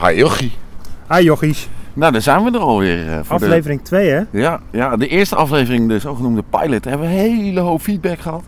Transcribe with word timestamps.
Hi 0.00 0.14
Jochie. 0.16 0.52
Hi 1.10 1.22
jochies. 1.22 1.68
Nou, 1.92 2.12
daar 2.12 2.22
zijn 2.22 2.44
we 2.44 2.50
er 2.50 2.58
alweer. 2.58 3.08
eh, 3.08 3.18
voor 3.22 3.34
Aflevering 3.36 3.82
2 3.84 4.08
hè? 4.10 4.22
Ja, 4.30 4.60
ja, 4.70 4.96
de 4.96 5.08
eerste 5.08 5.36
aflevering, 5.36 5.88
de 5.88 5.98
zogenoemde 5.98 6.42
pilot, 6.50 6.84
hebben 6.84 7.06
we 7.08 7.12
een 7.14 7.20
hele 7.20 7.60
hoop 7.60 7.80
feedback 7.80 8.18
gehad. 8.18 8.44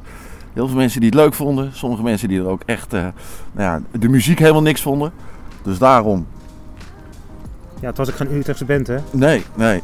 Heel 0.52 0.66
veel 0.68 0.76
mensen 0.76 1.00
die 1.00 1.08
het 1.08 1.18
leuk 1.18 1.34
vonden. 1.34 1.70
Sommige 1.72 2.02
mensen 2.02 2.28
die 2.28 2.38
er 2.40 2.46
ook 2.48 2.62
echt 2.66 2.92
eh, 2.92 3.00
nou 3.00 3.12
ja, 3.92 3.98
de 3.98 4.08
muziek 4.08 4.38
helemaal 4.38 4.62
niks 4.62 4.82
vonden. 4.82 5.12
Dus 5.62 5.78
daarom, 5.78 6.26
Ja, 7.80 7.86
het 7.88 7.96
was 7.96 8.08
ook 8.10 8.16
geen 8.16 8.32
Utrechtse 8.34 8.64
band 8.64 8.86
hè? 8.86 8.96
nee, 9.12 9.42
nee. 9.54 9.82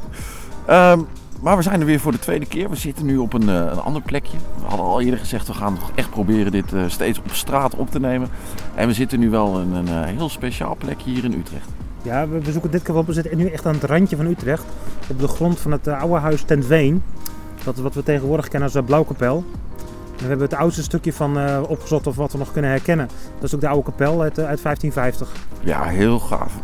Ehm, 0.67 1.01
maar 1.41 1.57
we 1.57 1.63
zijn 1.63 1.81
er 1.81 1.87
weer 1.87 2.01
voor 2.01 2.13
de 2.13 2.19
tweede 2.19 2.47
keer. 2.47 2.71
We 2.71 2.77
zitten 2.77 3.07
nu 3.07 3.17
op 3.17 3.33
een, 3.33 3.49
eh, 3.49 3.55
een 3.55 3.81
ander 3.81 4.03
plekje. 4.03 4.37
We 4.59 4.67
hadden 4.67 4.87
al 4.87 5.01
eerder 5.01 5.19
gezegd, 5.19 5.47
we 5.47 5.53
gaan 5.53 5.79
echt 5.95 6.11
proberen 6.11 6.53
dit 6.53 6.73
eh, 6.73 6.83
steeds 6.87 7.19
op 7.19 7.31
straat 7.31 7.75
op 7.75 7.91
te 7.91 8.01
nemen. 8.01 8.29
En 8.75 8.87
we 8.87 8.95
zitten 8.95 9.19
nu 9.19 9.31
wel 9.31 9.61
in 9.61 9.73
een 9.73 9.89
eh, 9.89 10.03
heel 10.05 10.29
speciaal 10.29 10.77
plekje 10.77 11.11
hier 11.11 11.25
in 11.25 11.33
Utrecht. 11.33 11.69
Ja, 12.03 12.29
we, 12.29 12.41
we 12.41 12.53
zoeken 12.53 12.71
dit 12.71 12.83
keer 12.83 12.95
wel. 12.95 13.05
We 13.05 13.13
zitten 13.13 13.37
nu 13.37 13.47
echt 13.47 13.67
aan 13.67 13.75
het 13.75 13.85
randje 13.85 14.17
van 14.17 14.27
Utrecht. 14.27 14.65
Op 15.11 15.21
de 15.21 15.29
grond 15.29 15.59
van 15.59 15.73
het 15.73 15.89
oude 15.89 16.19
huis 16.19 16.43
Ten 16.43 16.65
Veen. 16.65 17.03
Dat 17.65 17.77
is 17.77 17.83
wat 17.83 17.95
we 17.95 18.03
tegenwoordig 18.03 18.49
kennen 18.49 18.71
als 18.75 18.85
Blauwkapel. 18.87 19.45
We 20.17 20.27
hebben 20.27 20.47
het 20.47 20.55
oudste 20.55 20.83
stukje 20.83 21.13
van 21.13 21.39
eh, 21.39 21.63
opgezocht 21.69 22.07
of 22.07 22.17
wat 22.17 22.33
we 22.33 22.39
nog 22.39 22.53
kunnen 22.53 22.71
herkennen. 22.71 23.09
Dat 23.35 23.43
is 23.43 23.55
ook 23.55 23.61
de 23.61 23.69
oude 23.69 23.85
kapel 23.85 24.23
uit, 24.23 24.39
eh, 24.39 24.47
uit 24.47 24.63
1550. 24.63 25.33
Ja, 25.61 25.85
heel 25.85 26.19
gaaf. 26.19 26.55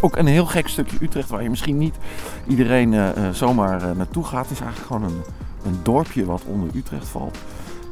Ook 0.00 0.16
een 0.16 0.26
heel 0.26 0.46
gek 0.46 0.68
stukje 0.68 0.96
Utrecht 1.00 1.28
waar 1.28 1.42
je 1.42 1.50
misschien 1.50 1.78
niet 1.78 1.94
iedereen 2.46 2.94
eh, 2.94 3.30
zomaar 3.32 3.96
naartoe 3.96 4.24
gaat. 4.24 4.42
Het 4.42 4.50
is 4.50 4.60
eigenlijk 4.60 4.92
gewoon 4.92 5.10
een, 5.10 5.22
een 5.64 5.80
dorpje 5.82 6.24
wat 6.24 6.42
onder 6.46 6.68
Utrecht 6.74 7.08
valt. 7.08 7.38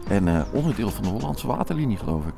En 0.08 0.44
onderdeel 0.52 0.90
van 0.90 1.02
de 1.02 1.08
Hollandse 1.08 1.46
waterlinie, 1.46 1.96
geloof 1.96 2.26
ik. 2.26 2.34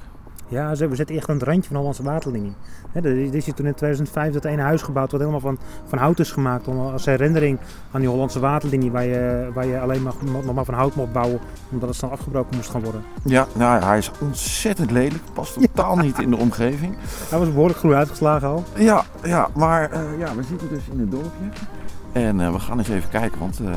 Ja, 0.50 0.70
we 0.70 0.94
zitten 0.94 1.16
echt 1.16 1.28
aan 1.28 1.34
het 1.34 1.44
randje 1.44 1.62
van 1.62 1.72
de 1.72 1.78
Hollandse 1.78 2.02
waterlinie. 2.02 2.52
Hè, 2.92 3.00
er 3.00 3.18
is 3.18 3.28
er 3.28 3.42
hier 3.44 3.54
toen 3.54 3.66
in 3.66 3.74
2005 3.74 4.32
dat 4.32 4.44
ene 4.44 4.62
huis 4.62 4.82
gebouwd 4.82 5.10
wat 5.10 5.20
helemaal 5.20 5.40
van, 5.40 5.58
van 5.84 5.98
hout 5.98 6.18
is 6.18 6.30
gemaakt. 6.30 6.68
Als 6.68 7.04
herinnering 7.04 7.58
aan 7.90 8.00
die 8.00 8.08
Hollandse 8.08 8.40
waterlinie 8.40 8.90
waar 8.90 9.04
je, 9.04 9.50
waar 9.54 9.66
je 9.66 9.80
alleen 9.80 10.02
maar, 10.02 10.12
nog 10.44 10.54
maar 10.54 10.64
van 10.64 10.74
hout 10.74 10.94
mocht 10.94 11.12
bouwen. 11.12 11.40
Omdat 11.70 11.88
het 11.88 11.98
snel 11.98 12.10
afgebroken 12.10 12.56
moest 12.56 12.70
gaan 12.70 12.82
worden. 12.82 13.02
Ja, 13.24 13.46
nou, 13.54 13.82
hij 13.82 13.98
is 13.98 14.10
ontzettend 14.20 14.90
lelijk. 14.90 15.22
Past 15.32 15.54
totaal 15.60 15.96
niet 15.96 16.18
in 16.18 16.30
de 16.30 16.36
omgeving. 16.36 16.96
Hij 17.28 17.38
was 17.38 17.48
behoorlijk 17.48 17.78
groen 17.78 17.94
uitgeslagen 17.94 18.48
al. 18.48 18.64
Ja, 18.74 19.04
ja 19.22 19.48
maar 19.54 19.90
eh, 19.90 20.00
ja, 20.18 20.34
we 20.34 20.42
zitten 20.42 20.68
dus 20.68 20.82
in 20.92 21.00
het 21.00 21.10
dorpje. 21.10 21.44
En 22.12 22.40
eh, 22.40 22.52
we 22.52 22.58
gaan 22.58 22.78
eens 22.78 22.88
even 22.88 23.10
kijken, 23.10 23.38
want 23.38 23.60
eh, 23.60 23.70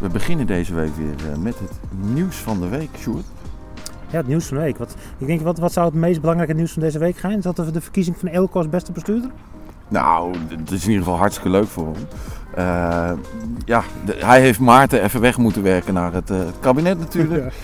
we 0.00 0.08
beginnen 0.08 0.46
deze 0.46 0.74
week 0.74 0.96
weer 0.96 1.38
met 1.38 1.58
het 1.58 1.72
nieuws 2.14 2.36
van 2.36 2.60
de 2.60 2.68
week, 2.68 2.90
Sjoerd. 2.98 3.24
Ja, 4.10 4.16
het 4.16 4.26
nieuws 4.26 4.46
van 4.46 4.56
de 4.56 4.62
week. 4.62 4.78
Wat, 4.78 4.94
ik 5.18 5.26
denk, 5.26 5.40
wat, 5.40 5.58
wat 5.58 5.72
zou 5.72 5.86
het 5.86 5.94
meest 5.94 6.20
belangrijke 6.20 6.54
nieuws 6.54 6.72
van 6.72 6.82
deze 6.82 6.98
week 6.98 7.18
zijn? 7.18 7.38
Is 7.38 7.42
dat 7.44 7.56
de, 7.56 7.70
de 7.70 7.80
verkiezing 7.80 8.16
van 8.18 8.28
Elko 8.28 8.58
als 8.58 8.68
beste 8.68 8.92
bestuurder? 8.92 9.30
Nou, 9.88 10.34
het 10.48 10.70
is 10.70 10.82
in 10.84 10.88
ieder 10.90 11.04
geval 11.04 11.18
hartstikke 11.18 11.50
leuk 11.50 11.66
voor 11.66 11.84
hem. 11.84 11.94
Eh, 12.54 13.12
ja, 13.64 13.82
de- 14.04 14.16
hij 14.18 14.40
heeft 14.40 14.60
Maarten 14.60 15.02
even 15.02 15.20
weg 15.20 15.36
moeten 15.38 15.62
werken 15.62 15.94
naar 15.94 16.12
het, 16.12 16.30
eh, 16.30 16.38
het 16.38 16.54
kabinet 16.60 16.98
natuurlijk. 16.98 17.44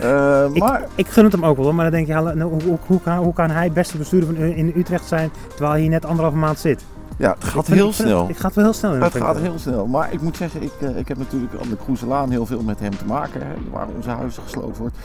Ja. 0.00 0.44
Eh, 0.46 0.52
maar 0.52 0.82
Ik 0.94 1.08
gun 1.08 1.24
het 1.24 1.32
hem 1.32 1.44
ook 1.44 1.56
wel, 1.56 1.72
maar 1.72 1.84
dan 1.90 1.92
denk 1.94 2.06
je, 2.06 2.12
nou, 2.12 2.42
hoe, 2.42 2.62
hoe, 2.62 2.78
hoe, 2.86 3.00
kan, 3.00 3.16
hoe 3.16 3.32
kan 3.32 3.50
hij 3.50 3.72
beste 3.72 3.96
bestuurder 3.96 4.34
van, 4.34 4.44
in 4.44 4.72
Utrecht 4.76 5.06
zijn 5.06 5.30
terwijl 5.48 5.70
hij 5.70 5.80
hier 5.80 5.90
net 5.90 6.04
anderhalve 6.04 6.36
maand 6.38 6.58
zit? 6.58 6.84
ja, 7.16 7.30
het 7.38 7.44
gaat 7.44 7.68
Ik 7.68 7.74
heel 7.74 7.88
ik 7.88 7.94
vind- 7.94 8.08
snel. 8.08 8.26
Het 8.28 8.40
gaat 8.40 8.54
wel 8.54 8.64
heel 8.64 8.72
snel. 8.72 8.94
in 8.94 9.02
Het 9.02 9.12
dat 9.12 9.22
gaat 9.22 9.36
ik. 9.36 9.42
heel 9.42 9.58
snel. 9.58 9.86
Maar 9.86 10.12
ik 10.12 10.20
moet 10.20 10.36
zeggen, 10.36 10.62
ik, 10.62 10.72
ik 10.96 11.08
heb 11.08 11.18
natuurlijk 11.18 11.52
aan 11.62 11.68
de 11.68 11.76
Kroeselaan 11.76 12.30
heel 12.30 12.46
veel 12.46 12.62
met 12.62 12.80
hem 12.80 12.96
te 12.96 13.04
maken. 13.04 13.40
Hè, 13.40 13.52
waar 13.70 13.86
onze 13.96 14.10
huizen 14.10 14.42
gesloopt 14.42 14.78
wordt. 14.78 14.96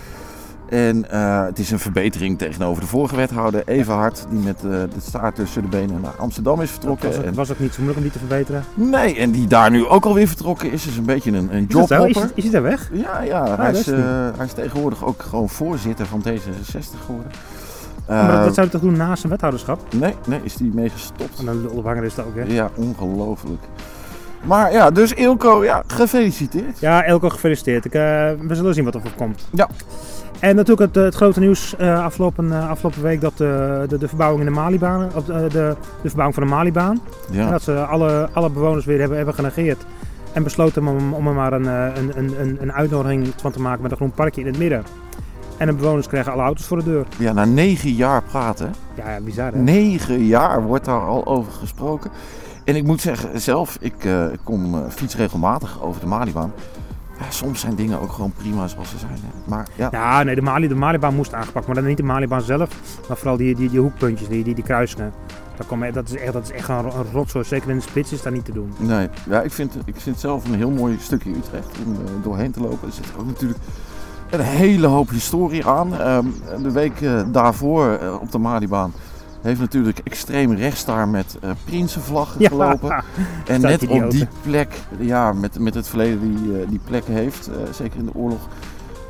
En 0.70 1.10
eh, 1.12 1.46
het 1.46 1.60
is 1.60 1.72
een 1.72 1.80
verbetering 1.80 2.38
tegenover 2.38 2.82
de 2.82 2.88
vorige 2.88 3.16
wethouder, 3.16 3.64
Everhard, 3.66 4.26
die 4.30 4.40
met 4.40 4.56
eh, 4.56 4.70
de 4.72 4.88
staart 5.02 5.36
tussen 5.36 5.62
de 5.62 5.68
benen 5.68 6.02
naar 6.02 6.14
Amsterdam 6.18 6.62
is 6.62 6.68
Dat 6.70 6.70
vertrokken. 6.72 7.10
was, 7.10 7.18
ook, 7.30 7.36
was 7.36 7.52
ook 7.52 7.60
niet 7.60 7.74
zo 7.74 7.82
moeilijk 7.82 7.98
om 7.98 8.04
die 8.04 8.12
te 8.22 8.28
verbeteren. 8.28 8.64
nee, 8.74 9.16
en 9.18 9.32
die 9.32 9.48
daar 9.48 9.72
nu 9.72 9.86
ook 9.88 10.06
alweer 10.06 10.28
vertrokken 10.28 10.72
is. 10.72 10.88
is 10.88 10.98
een 10.98 11.06
beetje 11.06 11.32
een, 11.32 11.36
een 11.36 11.50
Is, 11.50 11.60
is, 11.68 11.74
jobhopper. 11.74 12.22
hij- 12.22 12.32
is 12.34 12.44
hij 12.44 12.52
daar 12.52 12.62
weg? 12.62 12.90
Ja, 12.94 13.22
ja 13.22 13.56
hij, 13.58 13.72
dat 13.72 13.82
is, 13.82 13.88
eh, 13.88 14.00
hij 14.38 14.46
is 14.46 14.54
tegenwoordig 14.54 15.06
ook 15.06 15.22
gewoon 15.22 15.50
voorzitter 15.50 16.06
van 16.06 16.24
D66 16.28 17.00
geworden. 17.06 17.32
maar 18.08 18.32
dat, 18.32 18.44
dat 18.44 18.54
zou 18.54 18.68
hij 18.68 18.80
toch 18.80 18.82
doen 18.82 18.98
naast 18.98 19.20
zijn 19.20 19.32
wethouderschap? 19.32 19.82
Nee, 19.94 20.14
nee, 20.28 20.40
is 20.44 20.56
die 20.56 20.72
mee 20.74 20.90
gestopt. 20.90 21.40
En 21.40 21.48
een 21.48 21.62
lulophanger 21.62 22.04
is 22.04 22.16
dat 22.16 22.26
ook, 22.26 22.36
hè? 22.36 22.44
Ja, 22.44 22.70
ongelooflijk. 22.76 23.64
Maar 24.44 24.72
ja, 24.72 24.92
dus 24.92 25.14
Ilko, 25.14 25.64
ja, 25.64 25.84
gefeliciteerd. 25.88 26.80
Ja, 26.80 27.04
Elko 27.04 27.30
gefeliciteerd. 27.30 27.86
Ik, 27.86 27.92
we 27.92 28.56
zullen 28.56 28.74
zien 28.74 28.84
wat 28.84 28.96
er 28.96 29.02
voor 29.02 29.12
komt. 29.16 29.48
Ja. 29.52 29.70
En 30.40 30.56
natuurlijk 30.56 30.94
het, 30.94 31.04
het 31.04 31.16
grote 31.16 31.40
nieuws 31.40 31.76
eh, 31.76 32.04
afgelopen, 32.04 32.52
eh, 32.52 32.70
afgelopen 32.70 33.02
week 33.02 33.22
dat 33.22 33.32
eh, 33.32 33.38
de, 33.88 33.98
de 34.00 34.08
verbouwing 34.08 34.40
in 34.40 34.54
de 34.54 34.60
Malibaan, 34.60 35.10
of 35.16 35.26
de, 35.26 35.48
de 35.50 35.76
verbouwing 36.02 36.34
van 36.34 36.44
de 36.44 36.50
Malibaan, 36.50 37.00
Ja, 37.32 37.50
dat 37.50 37.62
ze 37.62 37.86
alle, 37.86 38.30
alle 38.34 38.50
bewoners 38.50 38.86
weer 38.86 39.00
hebben, 39.00 39.18
hebben 39.18 39.36
genegeerd. 39.36 39.86
En 40.34 40.44
besloten 40.44 40.88
om, 40.88 41.14
om 41.14 41.28
er 41.28 41.34
maar 41.34 41.54
een, 41.54 41.66
een, 41.66 42.12
een, 42.18 42.58
een, 42.62 42.74
uitnodiging 42.74 43.28
van 43.36 43.52
te 43.52 43.62
maken 43.62 43.82
met 43.82 43.92
een 43.92 43.98
groen 43.98 44.12
parkje 44.12 44.42
in 44.42 44.48
het 44.48 44.58
midden. 44.58 44.84
En 45.58 45.68
de 45.68 45.74
bewoners 45.74 46.08
krijgen 46.08 46.32
alle 46.32 46.42
auto's 46.42 46.66
voor 46.66 46.78
de 46.78 46.84
deur. 46.84 47.06
ja, 47.18 47.34
na 47.34 47.46
negen 47.46 47.92
jaar 47.92 48.24
praten. 48.24 48.74
Ja, 48.96 49.12
ja 49.12 49.20
bizar 49.20 49.52
hè? 49.52 49.60
Negen 49.60 50.26
jaar 50.26 50.64
wordt 50.64 50.86
daar 50.86 51.02
al 51.02 51.26
over 51.26 51.52
gesproken. 51.52 52.12
En 52.64 52.76
ik 52.76 52.84
moet 52.84 53.02
zeggen, 53.02 53.42
zelf, 53.42 53.78
ik, 53.80 53.94
kom 54.44 54.90
fiets 54.90 55.16
regelmatig 55.16 55.82
over 55.82 56.02
de 56.02 56.08
Malibaan. 56.08 56.52
Ja, 57.20 57.26
soms 57.30 57.60
zijn 57.60 57.76
dingen 57.76 58.00
ook 58.00 58.12
gewoon 58.12 58.32
prima 58.32 58.68
zoals 58.68 58.90
ze 58.90 58.98
zijn. 58.98 59.20
Hè. 59.22 59.50
Maar 59.50 59.68
ja, 59.76 59.88
Ja, 59.92 60.24
nee, 60.24 60.36
de, 60.36 60.42
Mali, 60.42 60.68
de 60.68 60.76
Malibaan 60.76 61.16
moest 61.16 61.34
aangepakt. 61.34 61.66
Maar 61.66 61.76
dan 61.76 61.86
niet 61.86 61.98
de 61.98 62.04
Malibaan 62.04 62.42
zelf, 62.42 62.70
maar 63.08 63.18
vooral 63.18 63.38
die, 63.38 63.56
die, 63.56 63.70
die 63.70 63.80
hoekpuntjes, 63.80 64.28
die, 64.28 64.44
die, 64.44 64.56
die 64.56 64.64
kruisingen. 64.64 65.14
Dat, 65.58 65.68
kwam, 65.68 65.92
dat, 65.92 66.10
is 66.10 66.16
echt, 66.16 66.34
dat 66.34 66.44
is 66.44 66.52
echt 66.52 66.70
een, 66.70 66.76
een 66.76 67.12
rotzooi. 67.12 67.46
Zeker 67.46 67.70
in 67.70 67.76
de 67.76 67.82
spits 67.82 68.12
is 68.12 68.22
dat 68.22 68.34
niet 68.34 68.46
te 68.46 68.52
doen. 68.52 68.74
nee, 68.78 69.10
ja, 69.30 69.42
ik, 69.42 69.52
vind, 69.52 69.76
ik 69.76 69.96
vind 69.96 70.06
het 70.06 70.20
zelf 70.20 70.46
een 70.46 70.56
heel 70.56 70.72
mooi 70.72 70.98
stukje 71.00 71.30
Utrecht 71.30 71.68
om 71.86 71.94
eh, 71.94 72.12
doorheen 72.24 72.52
te 72.52 72.60
lopen. 72.60 72.88
Er 72.88 72.94
zit 72.94 73.06
ook 73.18 73.26
natuurlijk 73.26 73.60
een 74.30 74.40
hele 74.40 74.88
hoop 74.88 75.10
historie 75.10 75.66
aan. 75.66 76.00
Ehm, 76.00 76.26
de 76.62 76.72
week 76.72 77.02
eh, 77.02 77.22
daarvoor 77.28 77.88
eh, 77.92 78.22
op 78.22 78.32
de 78.32 78.38
Malibaan 78.38 78.94
heeft 79.46 79.60
natuurlijk 79.60 80.00
extreem 80.04 80.54
rechts 80.54 80.86
daar 80.86 81.08
met 81.08 81.38
eh 81.42 81.50
Prinsenvlaggen 81.66 82.46
gelopen. 82.46 82.90
En 83.46 83.62
net 83.62 83.82
idioten. 83.82 84.06
op 84.06 84.12
die 84.12 84.28
plek, 84.42 84.80
ja, 85.00 85.34
met, 85.34 85.60
met 85.60 85.74
het 85.74 85.88
verleden 85.88 86.20
die 86.36 86.62
eh, 86.62 86.70
die 86.70 86.80
plek 86.86 87.06
heeft, 87.06 87.48
eh, 87.48 87.56
zeker 87.74 88.00
in 88.00 88.06
de 88.06 88.14
oorlog. 88.14 88.48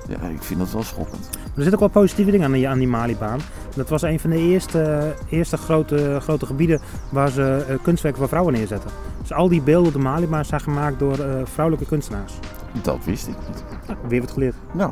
Ja, 0.08 0.28
ik 0.28 0.44
vind 0.44 0.60
dat 0.60 0.72
wel 0.72 0.84
schokkend. 0.84 1.30
Er 1.32 1.62
zitten 1.62 1.74
ook 1.74 1.80
wel 1.80 2.02
positieve 2.02 2.32
dingen 2.32 2.46
aan 2.46 2.52
die, 2.52 2.70
aan 2.70 2.78
die 2.78 2.88
Malibaan. 2.88 3.40
Dat 3.76 3.90
was 3.90 4.02
een 4.02 4.20
van 4.20 4.30
de 4.30 4.38
eerste, 4.38 5.14
eerste 5.30 5.58
grote, 5.58 6.18
grote 6.22 6.46
gebieden 6.46 6.82
waar 7.10 7.30
ze 7.30 7.78
kunstwerken 7.82 8.20
van 8.20 8.30
vrouwen 8.30 8.54
neerzetten. 8.54 8.90
Dus 9.22 9.34
al 9.34 9.48
die 9.48 9.62
beelden 9.62 9.88
op 9.88 9.94
de 9.94 10.00
Malibaan 10.00 10.46
zijn 10.46 10.62
gemaakt 10.62 11.00
door 11.00 11.26
vrouwelijke 11.44 11.90
kunstenaars. 11.90 12.34
Dat 12.82 13.06
wist 13.06 13.28
ik 13.28 13.36
niet. 13.48 13.64
Ja, 13.88 13.98
weer 14.08 14.22
wat 14.22 14.32
geleerd. 14.32 14.56
Nou, 14.74 14.92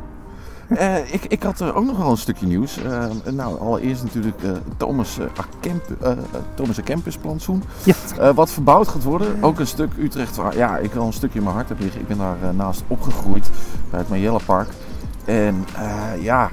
eh, 0.67 1.13
ik, 1.13 1.25
ik 1.25 1.43
had 1.43 1.59
er 1.59 1.75
ook 1.75 1.85
nog 1.85 1.97
wel 1.97 2.11
een 2.11 2.17
stukje 2.17 2.45
nieuws. 2.45 2.77
Eh, 2.77 3.05
nou, 3.31 3.59
allereerst 3.59 4.03
natuurlijk 4.03 4.41
Thomas, 4.77 5.19
Akemp, 5.35 5.83
Thomas 6.53 6.79
plantsoen. 7.21 7.63
Ja. 7.83 8.33
wat 8.33 8.51
verbouwd 8.51 8.87
gaat 8.87 9.03
worden. 9.03 9.43
Ook 9.43 9.59
een 9.59 9.67
stuk 9.67 9.91
Utrecht 9.99 10.35
waar 10.35 10.55
ja, 10.57 10.77
ik 10.77 10.95
al 10.95 11.05
een 11.05 11.13
stukje 11.13 11.37
in 11.37 11.43
mijn 11.43 11.55
hart 11.55 11.69
heb 11.69 11.79
liggen. 11.79 12.01
Ik 12.01 12.07
ben 12.07 12.17
daar 12.17 12.37
naast 12.55 12.83
opgegroeid 12.87 13.49
bij 13.89 13.99
het 13.99 14.09
Mayellepark. 14.09 14.69
En 15.25 15.65
ja, 16.21 16.49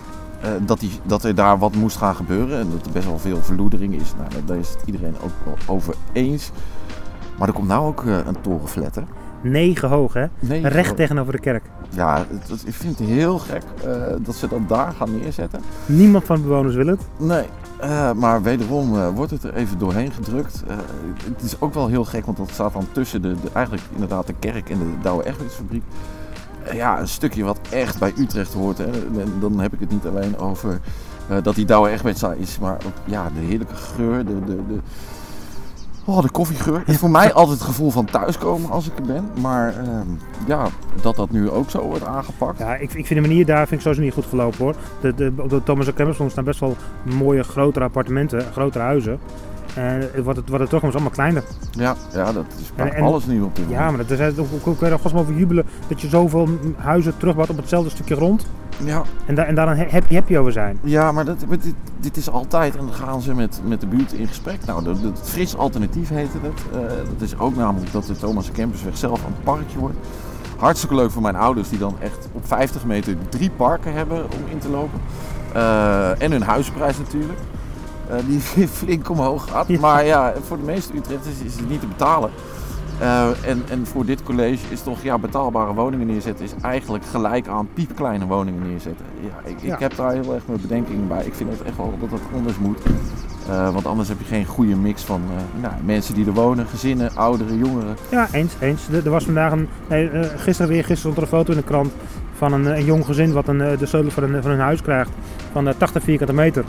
dat, 0.61 0.81
die, 0.81 0.91
dat 1.05 1.25
er 1.25 1.35
daar 1.35 1.59
wat 1.59 1.75
moest 1.75 1.97
gaan 1.97 2.15
gebeuren. 2.17 2.59
En 2.59 2.71
dat 2.71 2.87
er 2.87 2.93
best 2.93 3.07
wel 3.07 3.19
veel 3.19 3.43
verloedering 3.43 3.95
is. 3.95 4.13
Nou, 4.17 4.45
daar 4.45 4.57
is 4.57 4.69
het 4.69 4.83
iedereen 4.85 5.15
ook 5.23 5.33
wel 5.45 5.55
over 5.67 5.95
eens. 6.13 6.51
Maar 7.39 7.49
er 7.49 7.55
komt 7.55 7.69
nou 7.69 7.87
ook 7.87 8.05
een 8.05 8.41
torenflatter. 8.41 9.05
Negen 9.41 9.89
hoog, 9.89 10.13
hè? 10.13 10.27
Recht 10.63 10.97
tegenover 10.97 11.33
de 11.33 11.39
kerk. 11.39 11.63
Ja, 11.89 12.27
het, 12.29 12.63
ik 12.67 12.75
vind 12.75 12.99
het 12.99 13.09
heel 13.09 13.39
gek 13.39 13.63
eh, 13.85 13.93
dat 14.21 14.35
ze 14.35 14.49
dat 14.49 14.69
daar 14.69 14.93
gaan 14.93 15.19
neerzetten. 15.19 15.61
Niemand 15.87 16.25
van 16.25 16.37
de 16.37 16.43
bewoners 16.43 16.75
wil 16.75 16.87
het? 16.87 17.01
Nee. 17.17 17.45
Eh, 17.81 18.13
maar 18.13 18.43
wederom 18.43 18.97
eh, 18.97 19.09
wordt 19.09 19.31
het 19.31 19.45
er 19.45 19.55
even 19.55 19.79
doorheen 19.79 20.13
gedrukt. 20.13 20.63
het 21.25 21.43
is 21.43 21.61
ook 21.61 21.75
wel 21.75 21.89
heel 21.89 22.05
gek, 22.05 22.25
want 22.27 22.37
dat 22.37 22.51
staat 22.51 22.73
dan 22.73 22.87
tussen 22.93 23.23
de, 23.23 23.35
eigenlijk 23.53 23.87
inderdaad 23.93 24.27
de 24.27 24.35
kerk 24.39 24.71
en 24.71 24.79
de 24.79 24.95
Douwe 25.03 25.27
Egbertsfabriek. 25.27 25.83
ja, 26.73 27.01
een 27.01 27.09
stukje 27.09 27.45
wat 27.45 27.59
echt 27.71 27.99
bij 27.99 28.13
Utrecht 28.19 28.53
hoort. 28.53 28.79
Hè. 28.79 28.91
En 29.21 29.33
dan 29.41 29.61
heb 29.61 29.73
ik 29.73 29.81
het 29.81 29.91
niet 29.91 30.07
alleen 30.07 30.39
over 30.39 30.81
dat 31.43 31.55
die 31.55 31.65
Douwe 31.65 31.91
Egbertsa 31.91 32.33
is, 32.33 32.59
maar 32.59 32.77
ook 32.87 32.93
ja, 33.05 33.31
de 33.35 33.41
heerlijke 33.41 33.75
geur, 33.75 34.25
de, 34.25 34.45
de, 34.45 34.57
de 34.69 34.79
oh, 36.05 36.23
de 36.23 36.31
koffiegeur. 36.31 36.79
Het 36.79 36.89
is 36.89 36.99
voor 36.99 37.11
mij 37.11 37.33
altijd 37.33 37.59
het 37.59 37.67
gevoel 37.67 37.91
van 37.91 38.05
thuiskomen 38.05 38.71
als 38.71 38.87
ik 38.87 38.99
er 38.99 39.03
ben. 39.03 39.31
Maar 39.41 39.77
ehm, 39.77 40.07
ja, 40.47 40.67
dat 41.03 41.17
dat 41.17 41.31
nu 41.31 41.51
ook 41.51 41.71
zo 41.71 41.83
wordt 41.83 42.05
aangepakt. 42.05 42.59
Ja, 42.59 42.75
ik, 42.75 42.93
ik 42.93 43.07
vind 43.07 43.23
de 43.23 43.29
manier 43.29 43.47
daar 43.47 43.67
vind 43.67 43.73
ik 43.73 43.81
sowieso 43.81 44.03
niet 44.03 44.13
goed 44.13 44.27
gelopen 44.27 44.59
hoor. 44.59 44.75
De, 45.01 45.15
de, 45.15 45.33
op 45.37 45.51
de 45.51 45.63
Thomas 45.63 45.87
staan 46.29 46.45
best 46.45 46.61
wel 46.61 46.77
mooie 47.03 47.43
grotere 47.43 47.85
appartementen, 47.85 48.53
grotere 48.53 48.85
huizen. 48.85 49.19
Het 49.75 50.25
wordt 50.25 50.39
het, 50.39 50.49
wordt 50.49 50.63
het 50.63 50.71
toch 50.71 50.83
eens 50.83 50.93
allemaal 50.95 51.11
kleiner. 51.13 51.43
Ja, 51.71 51.95
ja 52.13 52.33
dat 52.33 52.45
is 52.61 52.73
bij 52.75 52.87
En- 52.91 52.95
en- 52.95 53.03
alles 53.03 53.27
nu 53.27 53.41
op 53.43 53.57
dit 53.57 53.65
Ja, 53.69 53.91
maar 53.91 54.07
dat 54.07 54.11
is, 54.11 54.37
hoe 54.37 54.61
kun 54.77 54.89
je 54.89 54.95
er 55.05 55.17
over 55.17 55.35
jubelen 55.35 55.67
dat 55.89 56.01
je 56.01 56.09
zoveel 56.09 56.49
huizen 56.77 57.17
terugbouwt 57.17 57.51
op 57.51 57.57
hetzelfde 57.57 57.91
stukje 57.91 58.17
grond? 58.17 58.47
Ja, 58.85 59.03
En, 59.27 59.35
da 59.35 59.45
en 59.45 59.55
daar 59.55 59.69
een 59.69 59.91
happy 59.91 60.15
happy 60.15 60.37
over 60.37 60.53
zijn. 60.53 60.79
ja 60.83 61.13
maar, 61.13 61.25
dat, 61.25 61.45
dit, 61.49 61.75
dit 62.01 62.17
is 62.17 62.31
altijd, 62.31 62.77
en 62.77 62.85
dan 62.87 62.95
gaan 62.95 63.21
ze 63.21 63.35
met, 63.35 63.61
met 63.65 63.81
de 63.81 63.87
buurt 63.87 64.13
in 64.13 64.27
gesprek. 64.29 64.59
Nou, 64.67 64.89
het 64.89 65.21
Fris 65.23 65.57
Alternatief 65.57 66.09
heette 66.09 66.39
het. 66.43 66.63
Eh, 66.73 66.97
dat 66.97 67.21
is 67.21 67.39
ook 67.39 67.57
namelijk 67.57 67.93
dat 67.93 68.07
de 68.07 68.17
Thomas 68.17 68.51
Campusweg 68.53 68.97
zelf 68.97 69.25
een 69.25 69.35
parkje 69.45 69.79
wordt. 69.79 69.97
Hartstikke 70.59 70.95
leuk 70.95 71.11
voor 71.11 71.23
mijn 71.23 71.37
ouders 71.37 71.69
die 71.69 71.79
dan 71.79 71.95
echt 72.01 72.29
op 72.33 72.47
50 72.47 72.85
meter 72.85 73.15
drie 73.29 73.51
parken 73.51 73.93
hebben 73.95 74.25
om 74.25 74.51
in 74.51 74.59
te 74.59 74.69
lopen. 74.71 75.01
Eh, 75.55 76.23
en 76.23 76.31
hun 76.33 76.43
huizenprijs 76.43 76.99
natuurlijk. 76.99 77.39
Eh, 78.11 78.17
die 78.27 78.69
flink 78.69 79.11
omhoog 79.11 79.51
gaat. 79.51 79.69
Maar 79.69 80.05
ja, 80.05 80.33
voor 80.47 80.57
de 80.57 80.65
meeste 80.65 80.97
Utrechters 80.97 81.41
is 81.45 81.57
het 81.57 81.69
niet 81.69 81.81
te 81.81 81.87
betalen. 81.87 82.31
Eh, 82.99 83.27
en, 83.47 83.63
en 83.71 83.87
voor 83.87 84.05
dit 84.05 84.23
college 84.23 84.65
is 84.69 84.83
toch 84.83 85.03
ja, 85.03 85.19
betaalbare 85.19 85.75
woningen 85.75 86.07
neerzetten 86.07 86.45
is 86.45 86.53
eigenlijk 86.63 87.05
gelijk 87.05 87.49
aan 87.49 87.69
piepkleine 87.75 88.27
woningen 88.27 88.69
neerzetten. 88.69 89.05
Ja, 89.21 89.51
ik, 89.51 89.57
Ja. 89.61 89.75
ik 89.75 89.81
heb 89.81 89.97
daar 89.97 90.13
heel 90.13 90.35
erg 90.35 90.43
mijn 90.47 90.61
bedenkingen 90.61 91.09
bij. 91.09 91.25
Ik 91.25 91.35
vind 91.35 91.51
het 91.51 91.63
echt 91.63 91.77
wel 91.77 91.95
dat 92.01 92.11
het 92.11 92.21
anders 92.35 92.59
moet. 92.59 92.79
Eh, 93.49 93.73
want 93.73 93.87
anders 93.87 94.09
heb 94.09 94.19
je 94.19 94.25
geen 94.25 94.45
goede 94.45 94.77
mix 94.77 95.03
van 95.03 95.23
nou, 95.61 95.75
mensen 95.85 96.15
die 96.15 96.27
er 96.27 96.33
wonen, 96.33 96.67
gezinnen, 96.67 97.11
ouderen, 97.17 97.59
jongeren. 97.59 97.97
Ja, 98.11 98.29
eens, 98.33 98.53
eens. 98.61 98.89
Er, 98.89 99.05
er 99.05 99.11
was 99.11 99.25
vandaag 99.25 99.53
een, 99.53 99.69
nee, 99.89 100.11
gisteren 100.37 100.71
weer, 100.71 100.85
gisteren 100.85 100.99
stond 100.99 101.17
er 101.17 101.23
een 101.23 101.29
foto 101.29 101.51
in 101.53 101.59
de 101.59 101.65
krant 101.65 101.93
van 102.37 102.53
een, 102.53 102.67
een 102.67 102.85
jong 102.85 103.05
gezin 103.05 103.33
wat 103.33 103.49
een, 103.49 103.59
de 103.79 103.87
sleutel 103.87 104.11
van 104.11 104.23
een, 104.23 104.43
van 104.43 104.51
hun 104.51 104.61
huis 104.61 104.83
krijgt 104.83 105.11
van 105.53 105.69
eh, 105.69 105.75
80 105.79 106.03
vierkante 106.03 106.33
meter. 106.33 106.65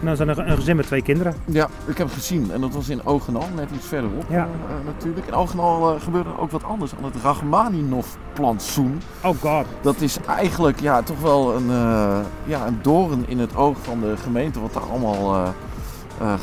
En 0.00 0.04
dan 0.06 0.12
is 0.12 0.36
er 0.36 0.48
een, 0.48 0.56
gezin 0.56 0.76
met 0.76 0.86
twee 0.86 1.02
kinderen. 1.02 1.34
Ja, 1.44 1.68
ik 1.86 1.98
heb 1.98 2.06
het 2.06 2.16
gezien 2.16 2.50
en 2.52 2.60
dat 2.60 2.74
was 2.74 2.88
in 2.88 3.06
Ogenal, 3.06 3.44
net 3.54 3.70
iets 3.74 3.86
verderop 3.86 4.24
Ja. 4.28 4.42
eh, 4.42 4.86
natuurlijk. 4.86 5.26
In 5.26 5.34
Ogenal 5.34 5.94
eh, 5.94 6.00
gebeurde 6.00 6.38
ook 6.38 6.50
wat 6.50 6.64
anders 6.64 6.92
aan 6.98 7.04
het 7.04 7.14
Rachmaninov-plantsoen. 7.22 9.00
Oh 9.22 9.36
god. 9.40 9.64
Dat 9.80 10.00
is 10.00 10.18
eigenlijk 10.26 10.80
ja, 10.80 11.02
toch 11.02 11.20
wel 11.20 11.54
een, 11.56 11.70
eh, 11.70 12.18
ja, 12.44 12.66
een 12.66 12.78
doorn 12.82 13.24
in 13.28 13.38
het 13.38 13.56
oog 13.56 13.76
van 13.82 14.00
de 14.00 14.16
gemeente 14.16 14.60
wat 14.60 14.72
daar 14.72 14.82
allemaal 14.90 15.54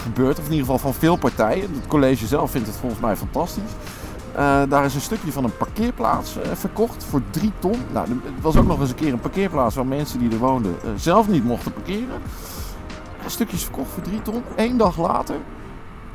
gebeurt. 0.03 0.39
Of 0.39 0.45
in 0.45 0.51
ieder 0.51 0.65
geval 0.65 0.79
van 0.91 0.93
veel 0.93 1.15
partijen. 1.15 1.61
Het 1.73 1.87
college 1.87 2.27
zelf 2.27 2.51
vindt 2.51 2.67
het 2.67 2.75
volgens 2.75 3.01
mij 3.01 3.15
fantastisch. 3.15 3.71
Daar 4.69 4.85
is 4.85 4.95
een 4.95 5.01
stukje 5.01 5.31
van 5.31 5.43
een 5.43 5.57
parkeerplaats 5.57 6.35
verkocht 6.53 7.03
voor 7.03 7.21
3 7.29 7.51
ton. 7.59 7.75
Nou, 7.93 8.07
het 8.09 8.41
was 8.41 8.57
ook 8.57 8.67
nog 8.67 8.79
eens 8.79 8.89
een 8.89 8.95
keer 8.95 9.13
een 9.13 9.19
parkeerplaats 9.19 9.75
waar 9.75 9.85
mensen 9.85 10.19
die 10.19 10.31
er 10.31 10.37
woonden 10.37 10.75
zelf 10.95 11.27
niet 11.29 11.43
mochten 11.43 11.73
parkeren. 11.73 12.21
Stukjes 13.27 13.63
verkocht 13.63 13.89
voor 13.91 14.03
3 14.03 14.21
ton. 14.21 14.41
Eén 14.55 14.77
dag 14.77 14.97
later, 14.97 15.35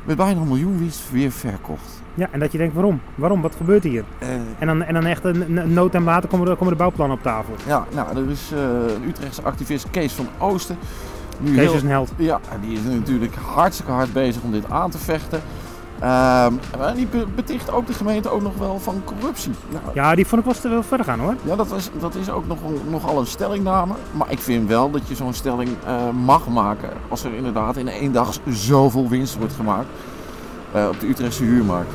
met 0.03 0.17
bijna 0.17 0.41
een 0.41 0.47
miljoen 0.47 0.77
winst, 0.77 1.11
weer 1.11 1.31
verkocht. 1.31 2.01
Ja, 2.13 2.27
en 2.31 2.39
dat 2.39 2.51
je 2.51 2.57
denkt, 2.57 2.73
waarom? 2.73 3.01
Waarom? 3.15 3.41
Wat 3.41 3.55
gebeurt 3.55 3.83
hier? 3.83 4.03
Eh, 4.19 4.29
En 4.59 4.67
dan, 4.67 4.83
en 4.83 4.93
dan 4.93 5.05
echt 5.05 5.23
een, 5.23 5.57
een 5.57 5.73
nood 5.73 5.93
en 5.93 6.03
later 6.03 6.29
komen, 6.29 6.47
er, 6.47 6.55
komen 6.55 6.73
de 6.73 6.79
bouwplannen 6.79 7.17
op 7.17 7.23
tafel. 7.23 7.53
Ja, 7.67 7.85
nou, 7.93 8.17
er 8.17 8.29
is 8.31 8.51
eh, 8.53 8.59
een 8.95 9.07
Utrechtse 9.07 9.41
activist 9.41 9.89
Kees 9.89 10.13
van 10.13 10.27
Oosten. 10.37 10.77
Nu 11.39 11.51
Kees 11.53 11.59
heel- 11.65 11.73
is 11.73 11.81
een 11.81 11.87
held. 11.89 12.11
Ja, 12.15 12.39
en 12.51 12.59
die 12.61 12.71
is 12.77 12.83
natuurlijk 12.83 13.35
hartstikke 13.35 13.91
hard 13.91 14.13
bezig 14.13 14.41
om 14.41 14.51
dit 14.51 14.69
aan 14.69 14.89
te 14.89 14.97
vechten. 14.97 15.41
Ehm, 15.99 16.53
maar 16.77 16.93
die 16.95 17.07
be- 17.07 17.25
beticht 17.35 17.71
ook 17.71 17.87
de 17.87 17.93
gemeente 17.93 18.29
ook 18.29 18.41
nog 18.41 18.55
wel 18.57 18.79
van 18.79 19.01
corruptie. 19.03 19.51
Nou, 19.69 19.83
Ja, 19.93 20.15
die 20.15 20.27
vond 20.27 20.41
ik 20.41 20.47
wel 20.51 20.61
te 20.61 20.69
wel 20.69 20.83
verder 20.83 21.05
gaan 21.05 21.19
hoor. 21.19 21.35
ja, 21.43 21.55
dat, 21.55 21.67
was, 21.67 21.89
dat 21.99 22.15
is 22.15 22.29
ook 22.29 22.47
nog, 22.47 22.57
nogal 22.89 23.19
een 23.19 23.25
stellingname. 23.27 23.93
Maar 24.11 24.31
ik 24.31 24.39
vind 24.39 24.67
wel 24.67 24.91
dat 24.91 25.07
je 25.07 25.15
zo'n 25.15 25.33
stelling 25.33 25.69
eh, 25.85 26.09
mag 26.25 26.47
maken 26.47 26.89
als 27.09 27.23
er 27.23 27.33
inderdaad 27.33 27.77
in 27.77 27.87
één 27.87 28.11
dag 28.11 28.33
zoveel 28.49 29.07
winst 29.09 29.37
wordt 29.37 29.53
gemaakt 29.53 29.87
eh, 30.71 30.87
op 30.87 30.99
de 30.99 31.07
Utrechtse 31.09 31.43
huurmarkt. 31.43 31.91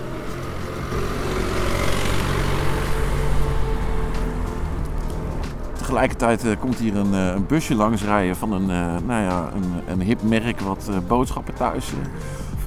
Tegelijkertijd 5.79 6.45
eh, 6.45 6.51
komt 6.61 6.77
hier 6.79 6.97
een, 6.97 7.15
eh, 7.15 7.27
een 7.35 7.47
busje 7.47 7.75
langs 7.75 8.03
rijden 8.05 8.37
van 8.37 8.53
een, 8.53 8.71
eh, 8.71 9.07
nou 9.07 9.23
ja, 9.23 9.49
een, 9.55 9.73
een 9.93 10.01
hip 10.01 10.23
merk 10.23 10.61
wat 10.61 10.87
eh, 10.91 10.97
boodschappen 11.07 11.55
thuis 11.55 11.93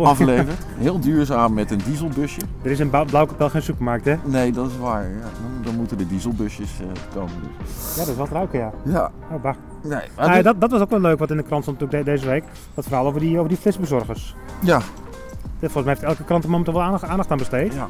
aflevert. 0.06 0.66
Heel 0.78 1.00
duurzaam 1.00 1.54
met 1.54 1.72
een 1.72 1.82
dieselbusje. 1.86 2.42
Er 2.62 2.72
is 2.72 2.80
in 2.80 2.90
Blau- 2.90 3.06
Blauwkapel 3.06 3.50
geen 3.50 3.62
supermarkt 3.62 4.06
hè? 4.06 4.16
Nee, 4.24 4.52
dat 4.52 4.68
is 4.70 4.78
waar. 4.78 5.04
Ja, 5.04 5.10
dan, 5.22 5.52
dan 5.64 5.76
moeten 5.76 5.98
de 5.98 6.08
dieselbusjes 6.08 6.72
eh, 6.80 6.86
komen. 7.14 7.32
Dus. 7.66 7.96
Ja, 7.96 8.00
dat 8.02 8.08
is 8.08 8.16
wat 8.16 8.30
ruiken 8.30 8.60
ja. 8.60 8.72
Ja, 8.84 9.12
Oh, 9.32 9.42
bah. 9.42 9.56
nee. 9.84 10.00
dit- 10.34 10.44
dat, 10.44 10.62
dat 10.62 10.72
was 10.72 10.82
ook 10.82 10.90
wel 10.90 11.00
leuk 11.00 11.20
wat 11.20 11.32
in 11.32 11.38
de 11.38 11.44
krant 11.44 11.64
stond 11.64 11.80
de- 11.92 12.04
deze 12.04 12.26
week. 12.26 12.44
Dat 12.74 12.86
verhaal 12.86 13.06
over 13.06 13.20
die, 13.20 13.38
over 13.38 13.50
die 13.50 13.58
flitsbezorgers. 13.58 14.36
ja, 14.62 14.82
Volgens 15.60 15.84
mij 15.84 15.94
heeft 15.94 16.04
elke 16.06 16.24
krant 16.24 16.44
er 16.44 16.50
momenteel 16.50 16.74
wel 16.74 16.82
aandacht, 16.84 17.04
aandacht 17.04 17.32
aan 17.32 17.38
besteed. 17.38 17.74
ja. 17.74 17.88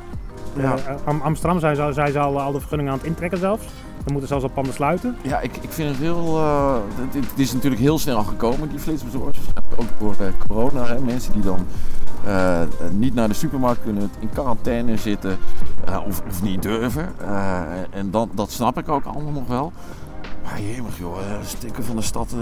Ja. 0.56 0.76
Eh, 0.76 0.96
Am- 1.06 1.22
Amsterdam 1.22 1.60
zijn 1.60 1.76
ze, 1.76 1.90
zijn 1.92 2.12
ze 2.12 2.20
al, 2.20 2.42
al 2.42 2.52
de 2.52 2.60
vergunningen 2.60 2.92
aan 2.92 2.98
het 2.98 3.08
intrekken 3.08 3.40
zelfs. 3.40 3.64
Dan 4.04 4.12
moeten 4.12 4.28
zelfs 4.28 4.44
al 4.44 4.50
panden 4.50 4.74
sluiten. 4.74 5.16
Ja, 5.22 5.40
ik, 5.40 5.58
ik 5.62 5.72
vind 5.72 5.90
het 5.90 5.98
heel. 5.98 6.38
eh, 6.38 6.76
het, 6.96 7.14
het 7.30 7.40
is 7.40 7.54
natuurlijk 7.54 7.82
heel 7.82 8.00
snel 8.00 8.24
gekomen, 8.24 8.70
die 8.70 8.80
flitsbezorgers. 8.80 9.37
Ook 9.78 9.88
door 10.00 10.16
corona. 10.48 10.86
Hè. 10.86 11.00
Mensen 11.00 11.34
die 11.34 11.42
dan 11.42 11.66
eh, 12.28 12.62
niet 12.92 13.14
naar 13.14 13.28
de 13.28 13.34
supermarkt 13.34 13.84
kunnen, 13.84 14.12
in 14.20 14.30
quarantaine 14.30 14.98
zitten 14.98 15.38
eh, 15.86 16.02
of, 16.08 16.22
of 16.28 16.42
niet 16.42 16.62
durven. 16.62 17.14
Eh, 17.20 17.62
en 17.90 18.12
dan, 18.12 18.30
dat 18.34 18.52
snap 18.52 18.78
ik 18.78 18.90
ook 18.90 19.06
allemaal 19.06 19.32
nog 19.32 19.48
wel. 19.48 19.72
Maar 20.44 20.62
jemig 20.62 20.98
joh, 20.98 21.18
stukken 21.44 21.84
van 21.84 21.96
de 21.96 22.02
stad, 22.02 22.36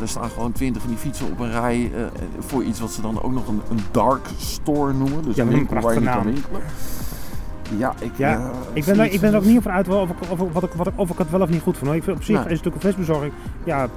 er 0.00 0.08
staan 0.08 0.30
gewoon 0.30 0.52
twintig 0.52 0.82
van 0.82 0.90
die 0.90 1.00
fietsen 1.00 1.26
op 1.30 1.40
een 1.40 1.50
rij 1.50 1.92
voor 2.38 2.64
iets 2.64 2.80
wat 2.80 2.90
ze 2.90 3.00
dan 3.00 3.22
ook 3.22 3.32
nog 3.32 3.48
een, 3.48 3.60
een 3.70 3.80
dark 3.90 4.28
store 4.38 4.92
noemen. 4.92 5.22
Dus 5.22 5.36
Ja, 5.36 5.42
een 5.42 5.48
winkel 5.48 5.80
waar 5.80 5.94
je 5.94 6.00
niet 6.00 6.10
kan 6.10 6.24
winkelen. 6.24 6.60
Ja, 7.78 7.94
ik, 8.00 8.10
Ja, 8.16 8.32
eh, 8.34 8.44
Ik 8.72 8.84
ben, 8.84 8.98
er, 9.00 9.12
ik 9.12 9.20
ben 9.20 9.30
er 9.32 9.38
ook 9.38 9.44
niet 9.44 9.58
over 9.58 9.70
uit 9.70 9.88
of, 9.88 10.10
ik- 10.10 10.30
of, 10.30 10.38
wat 10.52 10.62
ik, 10.62 10.72
wat 10.72 10.86
ik, 10.86 10.92
of 10.96 11.10
ik 11.10 11.18
het 11.18 11.30
wel 11.30 11.40
of 11.40 11.48
niet 11.48 11.62
goed 11.62 11.74
vind. 11.76 11.86
hoor. 11.86 11.96
Ik 11.96 12.02
vind 12.02 12.16
op 12.16 12.22
zich 12.22 12.34
Nee. 12.34 12.44
is 12.44 12.50
natuurlijk 12.50 12.74
een 12.74 12.80
flitsbezorging, 12.80 13.32
ja, 13.64 13.88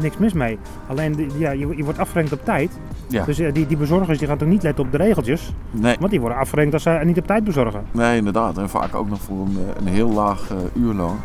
niks 0.00 0.16
mis 0.16 0.32
mee. 0.32 0.58
Alleen, 0.88 1.12
die- 1.14 1.38
ja, 1.38 1.50
je, 1.50 1.76
je 1.76 1.84
wordt 1.84 1.98
afgerekend 1.98 2.32
op 2.40 2.44
tijd. 2.44 2.70
Ja. 3.08 3.24
Dus 3.24 3.38
eh, 3.38 3.52
die, 3.52 3.66
die 3.66 3.76
bezorgers 3.76 4.18
die 4.18 4.28
gaan 4.28 4.38
toch 4.38 4.48
niet 4.48 4.62
letten 4.62 4.84
op 4.84 4.90
de 4.92 4.96
regeltjes. 4.98 5.52
Nee. 5.70 5.96
Want 5.98 6.10
die 6.10 6.20
worden 6.20 6.38
afgerekend 6.38 6.72
als 6.74 6.82
ze 6.82 7.00
niet 7.04 7.18
op 7.18 7.26
tijd 7.26 7.44
bezorgen. 7.44 7.82
Nee, 7.90 8.16
inderdaad. 8.16 8.58
En 8.58 8.68
vaak 8.68 8.94
ook 8.94 9.08
nog 9.08 9.20
voor 9.20 9.40
een, 9.46 9.56
eh, 9.58 9.80
een 9.80 9.92
heel 9.92 10.10
laag 10.12 10.50
eh, 10.50 10.82
uurloon. 10.82 11.16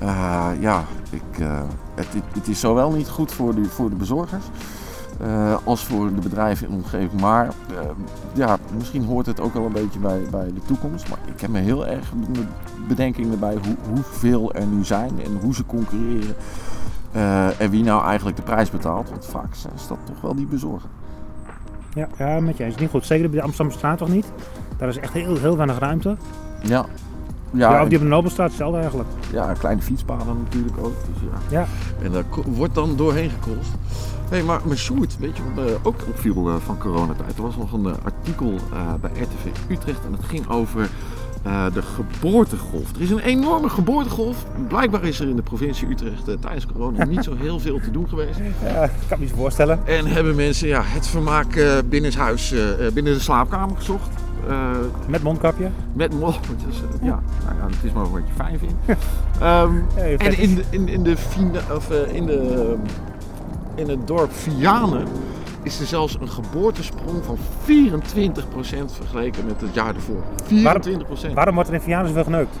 Eh, 0.00 0.46
ja, 0.60 0.84
ik, 1.10 1.38
eh, 1.38 1.60
het, 1.94 2.06
het, 2.14 2.22
het 2.34 2.48
is 2.48 2.60
zowel 2.60 2.92
niet 2.92 3.08
goed 3.08 3.32
voor 3.32 3.54
de, 3.54 3.64
voor 3.64 3.90
de 3.90 3.96
bezorgers 3.96 4.44
eh, 5.20 5.56
als 5.64 5.84
voor 5.84 6.14
de 6.14 6.20
bedrijven 6.20 6.66
in 6.66 6.72
de 6.72 6.78
omgeving. 6.78 7.20
Maar 7.20 7.46
eh, 7.46 7.80
ja, 8.32 8.58
misschien 8.76 9.04
hoort 9.04 9.26
het 9.26 9.40
ook 9.40 9.54
wel 9.54 9.64
een 9.64 9.72
beetje 9.72 9.98
bij, 9.98 10.20
bij 10.30 10.46
de 10.54 10.62
toekomst. 10.66 11.08
Maar 11.08 11.18
ik 11.34 11.40
heb 11.40 11.50
me 11.50 11.58
heel 11.58 11.86
erg 11.86 12.12
be- 12.12 12.46
bedenking 12.88 13.32
erbij 13.32 13.54
hoe, 13.64 13.76
hoeveel 13.94 14.52
er 14.52 14.66
nu 14.66 14.84
zijn 14.84 15.10
en 15.24 15.38
hoe 15.40 15.54
ze 15.54 15.66
concurreren. 15.66 16.34
Eh, 17.12 17.60
en 17.60 17.70
wie 17.70 17.84
nou 17.84 18.04
eigenlijk 18.04 18.36
de 18.36 18.42
prijs 18.42 18.70
betaalt. 18.70 19.10
Want 19.10 19.26
vaak 19.26 19.52
is 19.54 19.86
dat 19.88 19.98
toch 20.04 20.20
wel 20.20 20.34
die 20.34 20.46
bezorger. 20.46 20.88
Ja, 21.94 22.08
ja 22.18 22.40
met 22.40 22.56
je 22.56 22.64
eens. 22.64 22.76
Niet 22.76 22.90
goed. 22.90 23.06
Zeker 23.06 23.26
op 23.26 23.32
de 23.32 23.42
Amsterdamstraat 23.42 23.98
toch 23.98 24.08
niet? 24.08 24.32
Daar 24.76 24.88
is 24.88 24.98
echt 24.98 25.12
heel, 25.12 25.36
heel 25.36 25.56
weinig 25.56 25.78
ruimte. 25.78 26.16
Ja. 26.62 26.84
Ja, 27.52 27.72
Ja, 27.72 27.82
of 27.82 27.88
die 27.88 27.98
op 27.98 28.02
de 28.02 28.08
Nobelstraat 28.10 28.48
hetzelfde 28.48 28.78
eigenlijk. 28.78 29.08
Ja, 29.32 29.52
kleine 29.52 29.82
fietspaden 29.82 30.36
natuurlijk 30.42 30.76
ook. 30.78 30.94
Dus 31.12 31.22
ja. 31.50 31.58
Ja. 31.58 31.66
En 32.02 32.12
daar 32.12 32.24
wordt 32.44 32.74
dan 32.74 32.96
doorheen 32.96 33.30
gekost. 33.30 33.70
Hé, 34.30 34.42
maar, 34.42 34.60
maar 34.64 34.76
Sjoerd, 34.76 35.18
weet 35.18 35.36
je 35.36 35.42
wat 35.54 35.66
eh, 35.66 35.72
ook 35.82 35.96
opviel 36.08 36.48
eh, 36.48 36.54
van 36.64 36.78
coronatijd? 36.78 37.36
Er 37.36 37.42
was 37.42 37.56
nog 37.56 37.72
een 37.72 37.86
eh, 37.86 37.92
artikel 38.04 38.52
eh, 38.72 38.78
bij 39.00 39.10
RTV 39.10 39.70
Utrecht 39.72 40.00
en 40.06 40.12
het 40.12 40.24
ging 40.24 40.48
over 40.48 40.88
eh, 41.42 41.64
de 41.74 41.82
geboortegolf. 41.82 42.94
Er 42.94 43.00
is 43.02 43.10
een 43.10 43.18
enorme 43.18 43.68
geboortegolf. 43.68 44.44
Blijkbaar 44.68 45.04
is 45.04 45.20
er 45.20 45.28
in 45.28 45.36
de 45.36 45.42
provincie 45.42 45.88
Utrecht 45.88 46.24
tijdens 46.40 46.66
corona 46.66 47.04
niet 47.04 47.24
zo 47.24 47.34
heel 47.36 47.60
veel 47.60 47.80
te 47.80 47.90
doen 47.90 48.08
geweest. 48.08 48.38
Ja, 48.62 48.82
ik 48.84 48.90
kan 49.08 49.18
me 49.18 49.24
niet 49.24 49.28
zo 49.28 49.36
voorstellen. 49.36 49.80
En 49.86 50.06
hebben 50.06 50.34
mensen 50.34 50.68
ja, 50.68 50.82
het 50.84 51.06
vermaak 51.06 51.54
eh 51.54 51.78
binnenshuis, 51.88 52.52
eh, 52.52 52.86
eh, 52.86 52.92
binnen 52.92 53.12
de 53.14 53.20
slaapkamer 53.20 53.76
gezocht. 53.76 54.08
Eh, 54.48 54.70
Met 55.06 55.22
mondkapje. 55.22 55.70
met 55.92 56.12
molletjes. 56.18 56.82
eh, 56.82 57.06
ja, 57.06 57.20
nou 57.44 57.56
ja, 57.60 57.64
het 57.66 57.84
is 57.84 57.92
maar 57.92 58.10
wat 58.10 58.20
je 58.28 58.32
fijn 58.36 58.58
vindt. 58.58 58.74
Ehm, 59.40 59.72
Hey, 59.94 60.16
en 60.16 60.38
in, 60.38 60.54
de, 60.54 60.62
in, 60.70 60.88
in, 60.88 61.02
de, 61.02 61.16
Fina- 61.16 61.74
of, 61.74 61.90
eh, 61.90 62.14
in, 62.14 62.26
de, 62.26 62.74
in 63.74 63.88
het 63.88 64.06
dorp 64.06 64.32
Vianen 64.32 65.06
is 65.62 65.80
er 65.80 65.86
zelfs 65.86 66.16
een 66.20 66.28
geboortesprong 66.28 67.24
van 67.24 67.36
24% 67.36 68.92
vergeleken 68.92 69.46
met 69.46 69.60
het 69.60 69.74
jaar 69.74 69.94
ervoor. 69.94 70.22
24%. 71.30 71.32
Waarom 71.34 71.54
wordt 71.54 71.68
er 71.68 71.74
in 71.74 71.80
Vianen 71.80 72.06
zoveel 72.08 72.24
geneukt? 72.24 72.56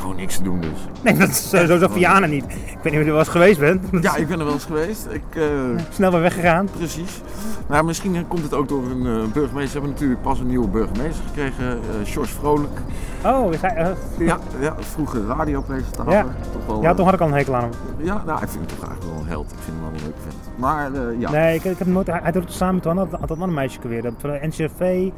Gewoon 0.00 0.16
niks 0.16 0.36
te 0.36 0.42
doen 0.42 0.60
dus. 0.60 0.78
Nee, 1.02 1.14
dat 1.14 1.28
is 1.28 1.48
sowieso 1.48 1.78
zo 1.78 1.88
Vianen 1.88 2.30
niet. 2.30 2.44
Ik 2.44 2.78
weet 2.82 2.84
niet 2.84 2.92
of 2.92 2.98
je 2.98 2.98
er 2.98 3.04
wel 3.10 3.18
eens 3.18 3.28
geweest 3.28 3.58
bent. 3.58 3.82
Ja, 4.02 4.16
ik 4.16 4.28
ben 4.28 4.38
er 4.38 4.44
wel 4.44 4.54
eens 4.54 4.64
geweest. 4.64 5.06
Ik, 5.10 5.22
eh, 5.36 5.42
Snel 5.90 6.10
weer 6.10 6.20
weggegaan. 6.20 6.68
precies. 6.76 7.20
Nou, 7.68 7.84
misschien 7.84 8.16
eh, 8.16 8.22
komt 8.28 8.42
het 8.42 8.54
ook 8.54 8.68
door 8.68 8.82
een 8.90 9.06
eh, 9.06 9.32
burgemeester. 9.32 9.54
We 9.54 9.70
hebben 9.70 9.90
natuurlijk 9.90 10.22
pas 10.22 10.40
een 10.40 10.46
nieuwe 10.46 10.68
burgemeester 10.68 11.24
gekregen, 11.26 11.70
eh 11.70 11.78
George 12.12 12.32
Vrolijk. 12.34 12.78
Oh, 13.24 13.52
is 13.52 13.60
hij, 13.60 13.74
eh, 13.76 13.86
Ja, 14.18 14.38
ja 14.60 14.74
vroeger 14.78 15.20
radiopresentator. 15.26 16.12
Ja. 16.12 16.26
Toch 16.52 16.66
wel, 16.66 16.82
ja, 16.82 16.90
eh, 16.90 16.96
toch 16.96 17.04
had 17.04 17.14
ik 17.14 17.20
al 17.20 17.26
een 17.26 17.32
hekel 17.34 17.54
aan 17.54 17.62
hem. 17.62 17.70
Ja, 18.06 18.22
nou, 18.26 18.42
ik 18.42 18.48
vind 18.48 18.70
hem 18.70 18.78
toch 18.78 18.88
eigenlijk 18.88 19.12
wel 19.14 19.20
een 19.22 19.28
held. 19.28 19.50
Ik 19.52 19.58
vind 19.64 19.76
hem 19.76 19.80
wel 19.80 19.90
een 19.94 20.02
leuke 20.04 20.20
vent. 20.22 20.50
Maar 20.56 20.92
eh, 20.94 21.20
ja, 21.20 21.30
Nee, 21.30 21.54
ik, 21.54 21.64
ik 21.64 21.78
heb 21.78 21.86
nooit, 21.86 22.06
hij, 22.06 22.20
hij 22.22 22.32
doet 22.32 22.44
het 22.44 22.52
samen 22.52 22.74
met 22.74 22.84
een 22.84 22.90
ander- 22.98 23.18
had 23.20 23.30
een 23.30 23.40
ander 23.40 23.48
meisje 23.54 23.78
weer. 23.82 24.02
Dat 24.02 24.12
NCRV 24.22 25.08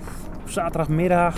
op 0.42 0.50
zaterdagmiddag. 0.50 1.36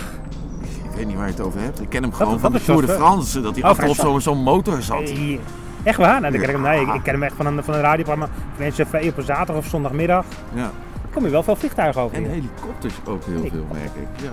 Ik 0.95 1.01
weet 1.01 1.07
niet 1.07 1.15
waar 1.15 1.25
je 1.27 1.31
het 1.33 1.41
over 1.41 1.59
hebt. 1.59 1.81
Ik 1.81 1.89
ken 1.89 2.01
hem 2.03 2.13
gewoon 2.13 2.31
dat 2.31 2.41
van 2.41 2.51
de 2.51 2.63
Tour 2.63 2.85
de? 2.85 2.87
France. 2.93 3.41
Dat 3.41 3.53
hij 3.55 3.63
Oh, 3.63 3.69
achterop 3.69 4.21
zo'n 4.21 4.37
motor 4.43 4.81
zat. 4.81 5.09
Hey, 5.09 5.39
Echt 5.83 5.97
waar? 5.97 6.21
Nou, 6.21 6.31
dan 6.31 6.41
ken 6.41 6.49
ik 6.49 6.55
hem, 6.55 6.61
nee, 6.61 6.81
ik, 6.81 6.93
ik 6.93 7.03
ken 7.03 7.13
hem 7.13 7.23
echt 7.23 7.35
van 7.35 7.45
een, 7.45 7.63
van 7.63 7.73
een 7.73 7.81
radioprogramma 7.81 8.35
van 8.57 8.65
NCV 8.67 9.07
op 9.09 9.17
een 9.17 9.23
zaterdag 9.23 9.55
of 9.55 9.65
zondagmiddag. 9.65 10.25
Ja. 10.53 10.71
Kom 11.13 11.23
je 11.23 11.29
wel 11.29 11.43
veel 11.43 11.55
vliegtuigen 11.55 12.01
over 12.01 12.17
En 12.17 12.23
hier. 12.23 12.31
helikopters 12.31 12.93
ook 13.07 13.23
heel 13.23 13.39
veel, 13.51 13.65
merk 13.71 13.85
ik. 13.95 14.21
Ja. 14.23 14.29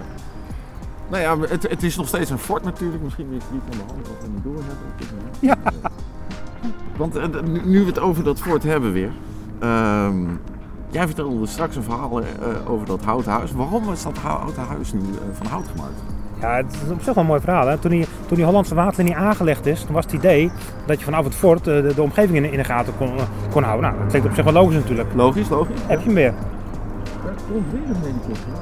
Nou 1.11 1.23
ja, 1.23 1.49
het, 1.49 1.63
het 1.69 1.83
is 1.83 1.97
nog 1.97 2.07
steeds 2.09 2.31
een 2.31 2.39
fort 2.39 2.65
natuurlijk. 2.65 3.03
Misschien 3.03 3.27
is 3.33 3.43
het 3.43 3.53
niet 3.53 3.63
van 3.69 3.79
de 3.79 3.93
hand 3.93 4.09
wat 4.09 4.17
we 4.23 4.29
niet 4.35 4.45
door 4.45 4.63
hebben. 4.67 5.29
Ja. 5.41 5.57
Want 6.97 7.17
eh, 7.17 7.43
nu, 7.45 7.61
nu 7.65 7.81
we 7.81 7.87
het 7.87 7.99
over 7.99 8.25
dat 8.25 8.41
fort 8.41 8.63
hebben 8.63 8.93
weer. 8.93 9.11
ehm, 9.59 10.25
jij 10.91 11.07
vertelde 11.07 11.47
straks 11.47 11.77
een 11.77 11.83
verhaal 11.83 12.21
eh, 12.21 12.27
over 12.67 12.87
dat 12.87 13.05
houten 13.05 13.33
huis. 13.33 13.53
Waarom 13.53 13.93
is 13.93 14.03
dat 14.03 14.19
houten 14.19 14.63
huis 14.63 14.93
nu 14.93 15.01
eh, 15.01 15.05
van 15.33 15.47
hout 15.47 15.69
gemaakt? 15.75 16.03
Ja, 16.43 16.57
het 16.57 16.73
is 16.85 16.91
op 16.91 17.03
zich 17.03 17.15
wel 17.15 17.23
een 17.23 17.31
mooi 17.31 17.41
verhaal. 17.41 17.67
Hè? 17.67 17.79
Toen, 17.79 17.91
die, 17.91 18.07
toen 18.27 18.37
die 18.37 18.45
Hollandse 18.45 18.75
waterlinie 18.75 19.17
aangelegd 19.17 19.67
is, 19.67 19.85
toen 19.85 19.95
was 19.95 20.05
het 20.05 20.13
idee 20.13 20.51
dat 20.87 20.99
je 20.99 21.05
vanaf 21.05 21.25
het 21.25 21.35
fort 21.35 21.67
eh, 21.67 21.83
de, 21.83 21.93
de 21.95 22.03
omgeving 22.03 22.37
in, 22.37 22.53
in 22.53 22.59
de 22.59 22.65
gaten 22.65 22.93
kon, 22.99 23.09
eh, 23.09 23.23
kon 23.51 23.63
houden. 23.63 23.91
Nou, 23.91 24.03
dat 24.03 24.09
klinkt 24.09 24.29
op 24.29 24.35
zich 24.35 24.45
wel 24.45 24.53
logisch 24.53 24.75
natuurlijk. 24.75 25.09
Logisch, 25.15 25.49
logisch. 25.49 25.81
Heb 25.87 25.99
je 25.99 26.05
hem 26.05 26.15
weer? 26.15 26.33
Daar 27.25 27.35
komt 27.53 27.73
weer 27.73 27.83
een 27.89 28.03
helikopter. 28.03 28.53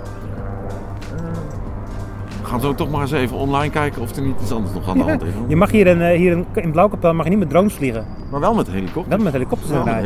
We 2.41 2.47
gaan 2.47 2.61
zo 2.61 2.75
toch 2.75 2.91
maar 2.91 3.01
eens 3.01 3.13
even 3.13 3.37
online 3.37 3.73
kijken 3.73 4.03
of 4.03 4.17
er 4.17 4.23
niet 4.23 4.41
iets 4.41 4.53
anders 4.53 4.75
nog 4.75 4.89
aan 4.89 4.99
de 4.99 5.05
hand 5.05 5.23
is. 5.23 5.33
Je 5.47 5.57
mag 5.57 5.71
hier 5.71 5.87
in, 5.87 6.01
eh, 6.01 6.17
hier 6.17 6.33
in, 6.33 6.47
in 6.55 6.71
Blauwkapel 6.71 7.15
mag 7.15 7.25
je 7.25 7.31
niet 7.31 7.39
met 7.39 7.51
drones 7.51 7.75
vliegen. 7.75 8.07
Maar 8.31 8.41
wel 8.41 8.55
met 8.55 8.71
helikopter. 8.71 9.09
Wel 9.09 9.25
met 9.25 9.33
helikopters 9.33 9.71
inderdaad. 9.71 10.03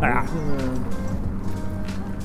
Nou 0.00 0.06
ja. 0.06 0.22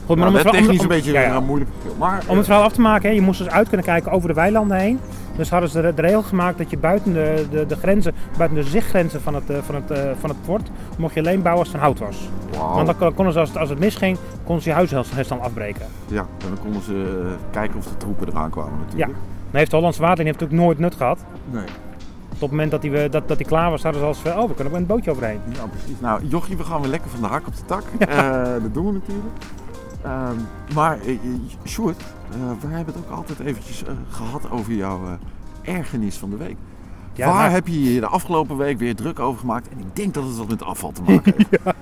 Goed, 0.09 0.17
Nou, 0.17 0.29
om 0.29 0.35
het 0.35 0.51
technisch 0.51 0.77
om- 0.77 0.83
een 0.83 0.87
beetje 0.87 1.11
ja, 1.11 1.21
ja. 1.21 1.35
een 1.35 1.45
moeilijk. 1.45 1.71
Maar 1.97 2.23
Om 2.27 2.35
het 2.37 2.45
verhaal 2.45 2.63
af 2.63 2.73
te 2.73 2.81
maken, 2.81 3.09
hè, 3.09 3.15
je 3.15 3.21
moest 3.21 3.39
dus 3.39 3.49
uit 3.49 3.67
kunnen 3.67 3.85
kijken 3.85 4.11
over 4.11 4.27
de 4.27 4.33
weilanden 4.33 4.77
heen. 4.77 4.99
Dus 5.35 5.49
hadden 5.49 5.69
ze 5.69 5.81
de, 5.81 5.93
de 5.93 6.01
regel 6.01 6.21
gemaakt 6.21 6.57
dat 6.57 6.69
je 6.69 6.77
buiten 6.77 7.13
de, 7.13 7.45
de, 7.51 7.65
de 7.65 7.75
grenzen, 7.75 8.13
buiten 8.37 8.57
de 8.57 8.63
zichtgrenzen 8.69 9.21
van 9.21 9.35
het, 9.35 9.49
eh, 9.49 9.57
van, 9.65 9.75
het, 9.75 9.91
eh, 9.91 10.01
van 10.19 10.29
het 10.29 10.37
fort, 10.43 10.69
mocht 10.97 11.13
je 11.13 11.19
alleen 11.19 11.41
bouwen 11.41 11.63
als 11.63 11.73
het 11.73 11.81
van 11.81 11.85
hout 11.85 11.99
was. 11.99 12.29
Want 12.73 12.85
dan 12.85 12.97
kon- 12.97 13.13
konden 13.13 13.33
ze, 13.33 13.39
als 13.39 13.49
het, 13.49 13.57
als 13.57 13.69
het 13.69 13.79
misging, 13.79 14.17
konden 14.43 14.63
ze 14.63 14.69
je 14.69 14.75
huisherstel 14.75 15.37
afbreken. 15.41 15.85
Ja, 16.07 16.19
en 16.19 16.47
dan 16.47 16.59
konden 16.63 16.81
ze 16.81 17.23
eh, 17.25 17.31
kijken 17.51 17.77
of 17.77 17.85
de 17.85 17.97
troepen 17.97 18.27
eraan 18.27 18.49
kwamen 18.49 18.79
natuurlijk. 18.79 19.11
Dan 19.51 19.59
heeft 19.59 19.69
de 19.71 19.75
Hollandse 19.77 20.01
waterlinie 20.01 20.31
heeft 20.33 20.43
natuurlijk 20.43 20.67
nooit 20.67 20.79
nut 20.89 20.95
gehad. 20.99 21.19
Nee. 21.51 21.63
Op 22.33 22.39
het 22.49 22.49
moment 22.49 22.71
dat 22.71 22.83
hij 22.83 23.09
dat, 23.09 23.27
dat 23.27 23.37
die 23.37 23.47
klaar 23.47 23.69
was, 23.69 23.83
hadden 23.83 24.01
ze 24.01 24.07
als 24.07 24.17
van, 24.17 24.31
oh, 24.41 24.47
we 24.47 24.53
kunnen 24.53 24.71
met 24.73 24.81
een 24.81 24.87
bootje 24.87 25.11
overheen. 25.11 25.39
Ja, 25.53 25.65
precies. 25.71 25.99
Nou, 25.99 26.25
Jochie, 26.27 26.57
we 26.57 26.63
gaan 26.63 26.81
weer 26.81 26.89
lekker 26.89 27.09
van 27.09 27.21
de 27.21 27.27
hak 27.27 27.47
op 27.47 27.55
de 27.55 27.65
tak. 27.65 27.83
Dat 28.61 28.73
doen 28.73 28.85
we 28.85 28.91
natuurlijk. 28.91 29.27
Ehm, 30.01 30.35
maar, 30.73 30.99
eh, 30.99 31.09
eh, 31.11 31.17
Sjoerd, 31.65 32.01
eh, 32.31 32.37
we 32.61 32.67
hebben 32.67 32.93
het 32.93 33.03
ook 33.03 33.17
altijd 33.17 33.39
eventjes 33.39 33.83
eh, 33.83 33.91
gehad 34.09 34.51
over 34.51 34.73
jouw 34.73 34.99
ergernis 35.61 36.17
van 36.17 36.29
de 36.29 36.37
week. 36.37 36.55
Ja, 37.13 37.25
Waar 37.27 37.35
nou- 37.41 37.51
heb 37.51 37.67
je 37.67 37.93
je 37.93 37.99
de 37.99 38.07
afgelopen 38.07 38.57
week 38.57 38.77
weer 38.77 38.95
druk 38.95 39.19
over 39.19 39.39
gemaakt? 39.39 39.69
En 39.69 39.79
ik 39.79 39.95
denk 39.95 40.13
dat 40.13 40.23
het 40.23 40.37
wat 40.37 40.47
met 40.47 40.63
afval 40.63 40.91
te 40.91 41.01
maken 41.01 41.33
heeft. 41.37 41.49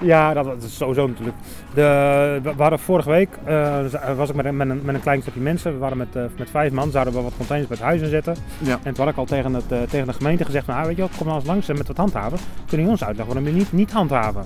Ja, 0.00 0.32
dat, 0.34 0.44
dat 0.44 0.62
is 0.62 0.76
sowieso 0.76 1.06
natuurlijk. 1.06 1.36
De, 1.74 2.40
we 2.42 2.62
hadden 2.62 2.78
vorige 2.78 3.10
week, 3.10 3.28
eh, 3.44 3.78
was 4.16 4.28
ik 4.28 4.34
met 4.34 4.44
een, 4.44 4.56
met, 4.56 4.68
een, 4.68 4.80
met 4.84 4.94
een 4.94 5.00
klein 5.00 5.22
groepje 5.22 5.40
mensen, 5.40 5.72
we 5.72 5.78
waren 5.78 5.96
met, 5.96 6.14
met 6.14 6.50
vijf 6.50 6.72
man, 6.72 6.90
zouden 6.90 7.14
we 7.14 7.20
wat 7.20 7.32
containers 7.36 7.68
bij 7.68 7.78
het 7.78 7.86
huis 7.86 8.00
inzetten. 8.02 8.36
Ja. 8.58 8.78
En 8.82 8.94
toen 8.94 9.04
had 9.04 9.12
ik 9.12 9.18
al 9.18 9.24
tegen, 9.24 9.54
het, 9.54 9.68
tegen 9.68 10.06
de 10.06 10.12
gemeente 10.12 10.44
gezegd, 10.44 10.66
nou 10.66 10.86
weet 10.86 10.96
je 10.96 11.02
wat, 11.02 11.16
kom 11.16 11.26
nou 11.26 11.38
eens 11.38 11.46
langs 11.48 11.66
met 11.66 11.86
wat 11.86 11.96
handhaven. 11.96 12.38
Kunnen 12.54 12.68
jullie 12.68 12.88
ons 12.88 13.04
uitleggen 13.04 13.34
waarom 13.34 13.44
jullie 13.52 13.58
niet, 13.58 13.72
niet 13.72 13.92
handhaven? 13.92 14.44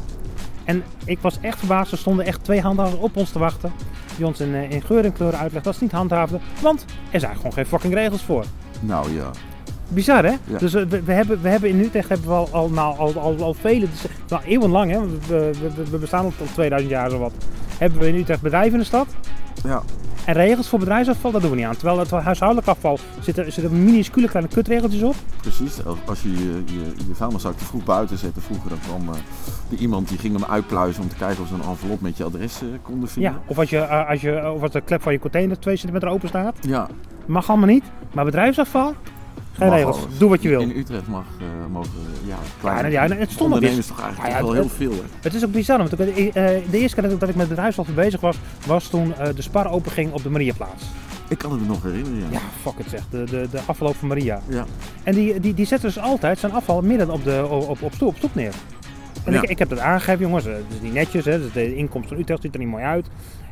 En 0.71 0.83
ik 1.05 1.19
was 1.21 1.39
echt 1.41 1.59
verbaasd, 1.59 1.93
er 1.93 1.99
stonden 1.99 2.27
echt 2.27 2.45
twee 2.45 2.61
handhavers 2.61 2.97
op 3.01 3.17
ons 3.17 3.31
te 3.31 3.39
wachten. 3.39 3.73
Die 4.17 4.27
ons 4.27 4.41
in, 4.41 4.55
eh, 4.55 4.71
in 4.71 4.83
geur 4.83 5.05
en 5.05 5.13
kleur 5.13 5.33
uitlegden 5.33 5.63
dat 5.63 5.75
ze 5.77 5.83
niet 5.83 5.93
handhaafden. 5.93 6.41
Want 6.63 6.85
er 7.11 7.21
zijn 7.21 7.37
gewoon 7.37 7.53
geen 7.53 7.67
fucking 7.67 7.95
regels 7.95 8.23
voor. 8.23 8.45
Nou 8.81 9.15
ja. 9.15 9.31
Bizar 9.89 10.25
hè? 10.25 10.31
Ja. 10.45 10.59
Dus 10.59 10.75
eh, 10.75 10.83
we, 10.89 11.03
we, 11.03 11.13
hebben, 11.13 11.43
we 11.43 11.49
hebben 11.49 11.71
in 11.71 11.81
Utrecht 11.81 12.09
hebben 12.09 12.29
we 12.29 12.35
al, 12.35 12.49
al, 12.51 12.69
nou, 12.71 12.99
al, 12.99 13.19
al, 13.19 13.37
al 13.43 13.55
vele, 13.55 13.87
dus, 13.91 14.05
nou, 14.29 14.43
eeuwenlang, 14.45 14.91
hè? 14.91 15.01
We, 15.01 15.51
we, 15.61 15.85
we- 15.91 15.99
bestaan 15.99 16.25
al 16.25 16.33
tot 16.39 16.49
2000 16.53 16.91
jaar 16.91 17.11
zo 17.11 17.19
wat. 17.19 17.33
Hebben 17.79 18.01
we 18.01 18.09
in 18.09 18.15
Utrecht 18.15 18.41
bedrijven 18.43 18.73
in 18.73 18.79
de 18.79 18.85
stad. 18.85 19.07
ja. 19.65 19.83
En 20.25 20.35
regels 20.35 20.69
voor 20.69 20.79
bedrijfsafval, 20.79 21.31
dat 21.31 21.41
doen 21.41 21.51
we 21.51 21.57
niet 21.57 21.65
aan. 21.67 21.77
Terwijl 21.77 21.99
het 21.99 22.11
huishoudelijk 22.11 22.69
afval 22.69 22.99
zitten, 23.21 23.53
zitten 23.53 23.85
minuscule 23.85 24.29
kleine 24.29 24.51
kutregeltjes 24.51 25.03
op. 25.03 25.15
Precies, 25.41 25.85
als- 26.07 26.23
je 26.23 26.31
je, 26.31 26.63
je, 26.67 26.93
je 27.09 27.15
vuilniszak 27.15 27.57
te 27.59 27.65
vroeg 27.65 27.85
buiten 27.85 28.19
zette 28.19 28.41
vroeger, 28.41 28.69
dan 28.71 28.79
kwam 28.81 29.15
eh, 29.15 29.81
iemand 29.81 30.09
die 30.09 30.19
ging 30.19 30.41
hem 30.41 30.51
uitpluizen 30.51 31.03
om 31.03 31.09
te 31.09 31.15
kijken 31.17 31.43
of 31.43 31.49
ze 31.49 31.55
een 31.55 31.63
envelop 31.63 32.01
met 32.01 32.17
je 32.17 32.25
adres 32.25 32.63
eh, 32.63 32.69
konden 32.83 33.09
vinden. 33.09 33.33
Ja, 33.33 33.39
of 33.47 33.59
als, 33.59 33.71
je, 33.71 33.79
eh, 33.79 34.09
als, 34.09 34.21
je, 34.21 34.51
of 34.55 34.63
als 34.63 34.71
de 34.73 34.81
klep 34.81 35.03
van 35.03 35.13
je 35.13 35.19
container 35.19 35.59
2 35.59 35.77
centimeter 35.77 36.09
open 36.09 36.29
staat. 36.29 36.57
Ja, 36.61 36.89
Mag 37.27 37.49
allemaal 37.49 37.69
niet. 37.69 37.85
Maar 38.15 38.25
bedrijfsafval, 38.25 38.95
geen 39.53 39.71
regels. 39.71 39.99
Doe 40.19 40.29
wat 40.29 40.43
je 40.43 40.49
wil. 40.49 40.61
In 40.61 40.77
Utrecht 40.77 41.07
mag, 41.09 41.25
eh, 41.39 41.47
mogen 41.73 41.91
ja, 42.27 42.37
kleine 42.61 42.83
nou 42.83 42.93
ja, 43.11 43.17
het 43.17 43.41
ondernemers 43.41 43.87
toch 43.87 44.01
eigenlijk 44.03 44.33
Ja, 44.33 44.37
ja, 44.39 44.45
wel 44.45 44.55
het- 44.55 44.61
heel 44.61 44.71
veel. 44.77 44.91
Hè? 44.91 45.09
Het 45.21 45.35
is 45.35 45.45
ook 45.45 45.53
bizar, 45.53 45.79
want 45.79 45.93
ik- 46.01 46.35
eh, 46.35 46.45
de 46.71 46.79
eerste 46.79 47.01
keer 47.01 47.19
dat 47.19 47.29
ik 47.29 47.35
met 47.35 47.49
bedrijfsafval 47.49 47.95
bezig 47.95 48.21
was, 48.21 48.37
was 48.67 48.89
toen 48.89 49.15
eh, 49.15 49.29
de 49.35 49.43
spar 49.43 49.71
open 49.71 49.91
ging 49.93 50.13
op 50.13 50.23
de 50.23 50.31
Mariaplaats. 50.31 50.85
Ik 51.29 51.39
kan 51.39 51.51
het 51.53 51.61
me 51.61 51.67
nog 51.67 51.83
herinneren. 51.83 52.19
Ja. 52.19 52.25
Ja, 52.31 52.39
fuck 52.61 52.73
het 52.77 52.87
zeg, 52.89 53.01
de, 53.11 53.25
de, 53.25 53.49
de 53.51 53.61
afloop 53.67 53.97
van 53.97 54.09
Maria. 54.09 54.41
Ja. 54.49 54.65
En 55.03 55.15
die, 55.15 55.41
die, 55.41 55.55
die 55.55 55.67
zetten 55.67 55.89
dus 55.89 55.99
altijd 56.03 56.39
zijn 56.39 56.53
afval 56.53 56.83
midden 56.83 57.11
op, 57.11 57.25
de, 57.25 57.47
op, 57.51 57.83
op, 57.83 57.93
stoep, 57.95 58.09
op 58.09 58.17
stoep 58.17 58.35
neer. 58.35 58.53
En 59.25 59.33
Ja. 59.33 59.43
ik, 59.43 59.49
ik 59.51 59.59
heb 59.59 59.69
dat 59.69 59.79
aangegeven, 59.79 60.21
jongens, 60.21 60.45
het 60.45 60.55
is 60.75 60.81
niet 60.81 60.93
netjes, 60.93 61.25
hè, 61.25 61.39
dus 61.39 61.53
de 61.53 61.75
inkomst 61.77 62.09
van 62.09 62.19
Utrecht 62.19 62.43
ziet 62.43 62.53
er 62.55 62.61
niet 62.61 62.69
mooi 62.69 62.85
uit. 62.85 63.07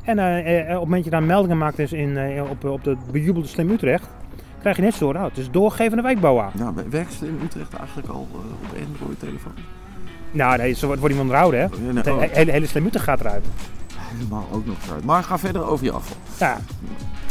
En 0.05 0.19
op 0.19 0.25
het 0.45 0.73
moment 0.73 0.91
dat 0.95 1.05
je 1.05 1.11
daar 1.11 1.23
meldingen 1.23 1.59
maakt 1.59 1.79
is 1.79 1.93
in, 1.93 2.19
op, 2.51 2.65
op 2.65 2.85
de 2.85 2.97
bejubelde 3.13 3.49
Slim 3.49 3.71
Utrecht, 3.71 4.09
krijg 4.61 4.77
je 4.77 4.83
net 4.83 4.95
zo 4.95 5.05
door, 5.05 5.15
nou, 5.15 5.29
het 5.29 5.39
is 5.39 5.51
doorgevende 5.51 6.03
wijkbouw 6.03 6.51
Ja, 6.55 6.73
werkt 6.91 7.13
ze 7.13 7.27
in 7.27 7.41
Utrecht 7.45 7.75
eigenlijk 7.75 8.09
al 8.09 8.29
eh, 8.33 8.39
op 8.39 8.87
Android-telefoon? 8.87 9.53
Nou, 10.31 10.57
nee, 10.59 10.73
zo 10.73 10.87
wordt 10.87 11.01
wordt 11.01 11.15
iemand 11.15 11.31
onderhouden, 11.31 11.61
hè. 11.61 11.87
Ja, 11.87 11.93
nee, 11.93 12.03
De 12.03 12.13
oh, 12.13 12.21
hele, 12.21 12.51
hele 12.51 12.67
Slim 12.67 12.87
Utrecht 12.87 13.05
gaat 13.05 13.21
eruit. 13.21 13.45
Helemaal 14.09 14.47
ook 14.53 14.67
nog 14.67 14.77
eruit. 14.87 15.05
Maar 15.05 15.23
ga 15.23 15.39
verder 15.39 15.67
over 15.67 15.85
je 15.85 15.93
afval. 15.93 16.17
Ja. 16.39 16.59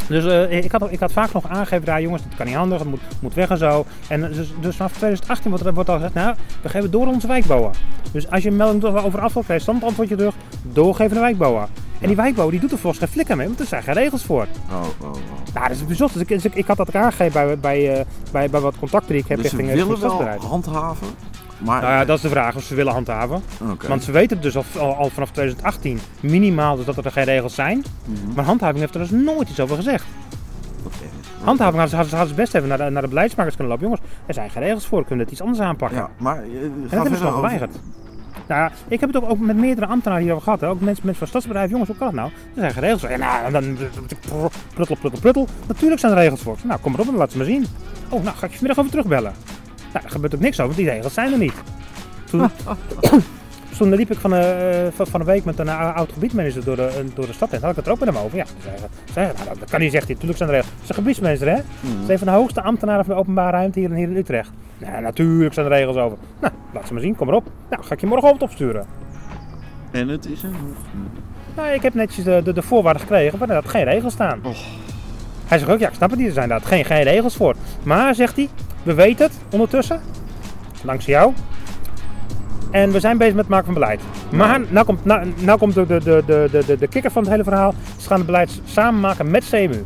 Dus 0.08 0.24
eh, 0.24 0.64
ik, 0.64 0.72
had, 0.72 0.92
ik 0.92 1.00
had 1.00 1.12
vaak 1.12 1.32
nog 1.32 1.48
aangegeven, 1.48 1.84
daar 1.84 2.02
jongens, 2.02 2.22
dat 2.22 2.34
kan 2.36 2.46
niet 2.46 2.54
handig, 2.54 2.78
het 2.78 2.88
moet, 2.88 3.00
moet 3.20 3.34
weg 3.34 3.50
en 3.50 3.58
zo. 3.58 3.84
En 4.08 4.20
dus, 4.20 4.52
dus 4.60 4.76
vanaf 4.76 4.90
2018 4.90 5.50
wordt, 5.50 5.74
wordt 5.74 5.88
al 5.88 5.94
gezegd, 5.94 6.14
nou, 6.14 6.36
we 6.62 6.68
geven 6.68 6.90
door 6.90 7.06
onze 7.06 7.26
wijkbouwer. 7.26 7.70
Dus 8.12 8.30
als 8.30 8.42
je 8.42 8.48
een 8.48 8.56
melding 8.56 8.84
over 8.84 9.20
afval 9.20 9.42
krijgt, 9.42 9.66
dan 9.66 9.82
antwoord 9.82 10.08
je 10.08 10.16
terug, 10.16 10.34
doorgevende 10.62 11.20
wijkbouwer. 11.20 11.68
En 12.00 12.06
die 12.06 12.16
wijkbouwer 12.16 12.50
die 12.50 12.60
doet 12.60 12.72
er 12.72 12.78
volgens 12.78 13.02
geen 13.02 13.12
flikker 13.12 13.36
mee, 13.36 13.46
want 13.46 13.60
er 13.60 13.66
zijn 13.66 13.82
geen 13.82 13.94
regels 13.94 14.24
voor. 14.24 14.46
Oh, 14.70 14.82
oh, 15.00 15.06
oh. 15.06 15.14
Nou, 15.54 15.68
dat 15.68 15.76
is 15.76 15.86
bijzonder. 15.86 16.18
Dus 16.18 16.22
ik, 16.22 16.28
dus 16.28 16.44
ik, 16.44 16.54
ik 16.54 16.66
had 16.66 16.76
dat 16.76 16.94
aangegeven 16.94 17.32
bij, 17.32 17.58
bij, 17.58 17.98
eh, 17.98 18.04
bij, 18.32 18.50
bij 18.50 18.60
wat 18.60 18.78
contacten 18.78 19.12
die 19.12 19.22
ik 19.22 19.28
heb 19.28 19.36
Dus 19.36 19.50
richting, 19.50 19.70
richting 19.72 19.98
willen 19.98 20.18
wel 20.18 20.48
handhaven, 20.48 21.06
maar... 21.58 21.80
Nou 21.82 21.92
ja, 21.92 22.04
dat 22.04 22.16
is 22.16 22.22
de 22.22 22.28
vraag 22.28 22.56
of 22.56 22.62
ze 22.62 22.74
willen 22.74 22.92
handhaven. 22.92 23.42
Want 23.88 24.02
ze 24.04 24.12
weten 24.12 24.40
dus 24.40 24.56
al, 24.56 24.64
al, 24.78 24.94
al 24.94 25.08
vanaf 25.10 25.30
2018 25.30 25.98
minimaal 26.20 26.76
dus 26.76 26.84
dat 26.84 27.04
er 27.04 27.12
geen 27.12 27.24
regels 27.24 27.54
zijn. 27.54 27.84
Mhm. 28.04 28.34
Maar 28.34 28.44
handhaving 28.44 28.78
heeft 28.78 28.94
er 28.94 29.00
dus 29.00 29.10
nooit 29.10 29.48
iets 29.48 29.60
over 29.60 29.76
gezegd. 29.76 30.04
Handhaving 31.42 31.80
hadden 31.80 31.88
ze, 31.88 31.94
hadden 31.94 32.10
ze- 32.10 32.16
hadden 32.16 32.34
ze 32.36 32.40
best 32.42 32.54
even 32.54 32.68
naar 32.68 32.78
de, 32.78 32.90
naar 32.90 33.02
de 33.02 33.08
beleidsmakers 33.08 33.56
kunnen 33.56 33.72
lopen. 33.72 33.88
Jongens, 33.90 34.08
er 34.26 34.34
zijn 34.34 34.50
geen 34.50 34.62
regels 34.62 34.86
voor, 34.86 34.98
we 35.00 35.06
kunnen 35.06 35.24
het 35.24 35.32
iets 35.32 35.42
anders 35.42 35.60
aanpakken. 35.60 35.98
Ja, 35.98 36.08
maar 36.16 36.36
eh, 36.36 36.42
en 36.62 36.80
dat 36.82 36.90
hebben 36.90 37.16
ze 37.18 37.24
over- 37.24 37.34
geweigerd. 37.34 37.76
Nou 38.46 38.70
ik 38.88 39.00
heb 39.00 39.12
het 39.12 39.22
ook, 39.22 39.30
ook 39.30 39.38
met 39.38 39.56
meerdere 39.56 39.86
ambtenaren 39.86 40.22
hierover 40.22 40.44
gehad. 40.44 40.60
Hè. 40.60 40.68
Ook 40.68 40.80
mensen, 40.80 41.06
mensen 41.06 41.14
van 41.18 41.26
stadsbedrijven. 41.28 41.70
Jongens, 41.70 41.88
hoe 41.88 41.98
kan 41.98 42.06
het 42.06 42.16
nou? 42.16 42.28
Er 42.30 42.60
zijn 42.60 42.72
geen 42.72 42.82
regels 42.82 43.00
voor. 43.00 43.10
Ja, 43.10 43.16
nou, 43.16 43.52
dan 43.52 43.76
pruttel, 44.74 44.96
pruttel, 44.96 45.20
pruttel. 45.20 45.46
Natuurlijk 45.66 46.00
zijn 46.00 46.12
er 46.12 46.18
regels 46.18 46.40
voor. 46.40 46.56
Nou, 46.64 46.80
kom 46.80 46.92
maar 46.92 47.00
op 47.00 47.08
en 47.08 47.14
laat 47.14 47.30
ze 47.30 47.36
maar 47.36 47.46
zien. 47.46 47.66
Oh, 48.08 48.22
nou, 48.22 48.36
ga 48.36 48.46
ik 48.46 48.52
je 48.52 48.58
vanmiddag 48.58 48.78
over 48.78 48.90
terugbellen. 48.90 49.32
Nou, 49.92 50.04
er 50.04 50.10
gebeurt 50.10 50.34
ook 50.34 50.40
niks 50.40 50.60
over, 50.60 50.74
want 50.74 50.86
die 50.86 50.94
regels 50.94 51.14
zijn 51.14 51.32
er 51.32 51.38
niet. 51.38 51.52
Toen, 52.24 52.50
toen 53.78 53.94
liep 53.94 54.10
ik 54.10 54.18
van, 54.18 54.34
eh, 54.34 54.86
van, 54.92 55.20
een 55.20 55.26
week 55.26 55.44
met 55.44 55.58
een 55.58 55.68
eh, 55.68 55.94
oud 55.96 56.12
gebiedmanager 56.12 56.64
door 56.64 56.76
de, 56.76 57.04
door 57.14 57.26
de 57.26 57.32
stad 57.32 57.50
heen. 57.50 57.60
Had 57.60 57.70
ik 57.70 57.76
het 57.76 57.86
er 57.86 57.92
ook 57.92 57.98
met 57.98 58.08
hem 58.08 58.18
over. 58.18 58.36
Ja, 58.36 58.44
zei 59.12 59.26
hij, 59.26 59.34
nou, 59.44 59.58
dat 59.58 59.70
kan 59.70 59.80
niet, 59.80 59.92
zegt 59.92 60.04
hij. 60.04 60.12
Natuurlijk 60.14 60.38
zijn 60.38 60.48
er 60.50 60.54
regels. 60.54 60.72
Het 60.74 60.82
is 60.82 60.88
een 60.88 60.94
gebiedsmanager, 60.94 61.48
hè? 61.48 61.54
Mhm. 61.80 61.92
Dat 62.00 62.02
is 62.02 62.08
een 62.08 62.18
van 62.18 62.26
de 62.26 62.32
hoogste 62.32 62.62
ambtenaren 62.62 63.04
van 63.04 63.14
de 63.14 63.20
openbare 63.20 63.56
ruimte 63.56 63.78
hier, 63.80 63.88
in- 63.90 63.94
hier 63.96 64.08
in 64.08 64.16
Utrecht. 64.16 64.50
Nou, 64.78 65.02
natuurlijk 65.02 65.54
zijn 65.54 65.66
er 65.66 65.72
regels 65.72 65.96
over. 65.96 66.18
Nou, 66.40 66.52
laat 66.74 66.86
ze 66.86 66.92
maar 66.92 67.02
zien, 67.02 67.16
kom 67.16 67.26
maar 67.26 67.36
op. 67.36 67.50
Nou, 67.70 67.82
ga 67.82 67.94
ik 67.94 68.00
je 68.00 68.06
morgenochtend 68.06 68.50
opsturen. 68.50 68.86
En 69.90 70.08
het 70.08 70.26
is 70.26 70.42
een... 70.42 70.54
Nou, 71.56 71.68
ik 71.72 71.82
heb 71.82 71.94
netjes 71.94 72.24
de, 72.24 72.40
de, 72.44 72.52
de 72.52 72.62
voorwaarden 72.62 73.02
gekregen 73.02 73.38
waar 73.38 73.50
er 73.50 73.62
geen 73.64 73.84
regels 73.84 74.12
staan. 74.12 74.40
Hij 75.48 75.58
zegt 75.58 75.70
ook, 75.70 75.78
ja, 75.78 75.88
ik 75.88 75.94
snap 75.94 76.10
het 76.10 76.18
niet, 76.18 76.28
er 76.28 76.34
zijn 76.34 76.48
daar 76.48 76.60
geen, 76.60 76.84
geen 76.84 77.02
regels 77.02 77.36
voor. 77.36 77.54
Maar, 77.82 78.14
zegt 78.14 78.36
hij, 78.36 78.48
we 78.82 78.94
weten 78.94 79.26
het 79.26 79.36
ondertussen, 79.50 80.00
dankzij 80.82 81.12
jou. 81.12 81.32
En 82.70 82.92
we 82.92 83.00
zijn 83.00 83.18
bezig 83.18 83.34
met 83.34 83.44
het 83.44 83.52
maken 83.52 83.64
van 83.64 83.74
beleid. 83.74 84.00
Maar, 84.30 84.60
nou 84.68 84.86
komt, 84.86 85.04
nou, 85.04 85.32
nou 85.38 85.58
komt 85.58 85.74
de, 85.74 85.86
de, 85.86 86.00
de, 86.04 86.22
de, 86.26 86.62
de, 86.66 86.76
de, 86.78 86.86
kikker 86.86 87.10
van 87.10 87.22
het 87.22 87.30
hele 87.30 87.44
verhaal. 87.44 87.74
Ze 87.96 88.06
gaan 88.06 88.16
het 88.16 88.26
beleid 88.26 88.60
samen 88.64 89.00
maken 89.00 89.30
met 89.30 89.48
CMU. 89.48 89.84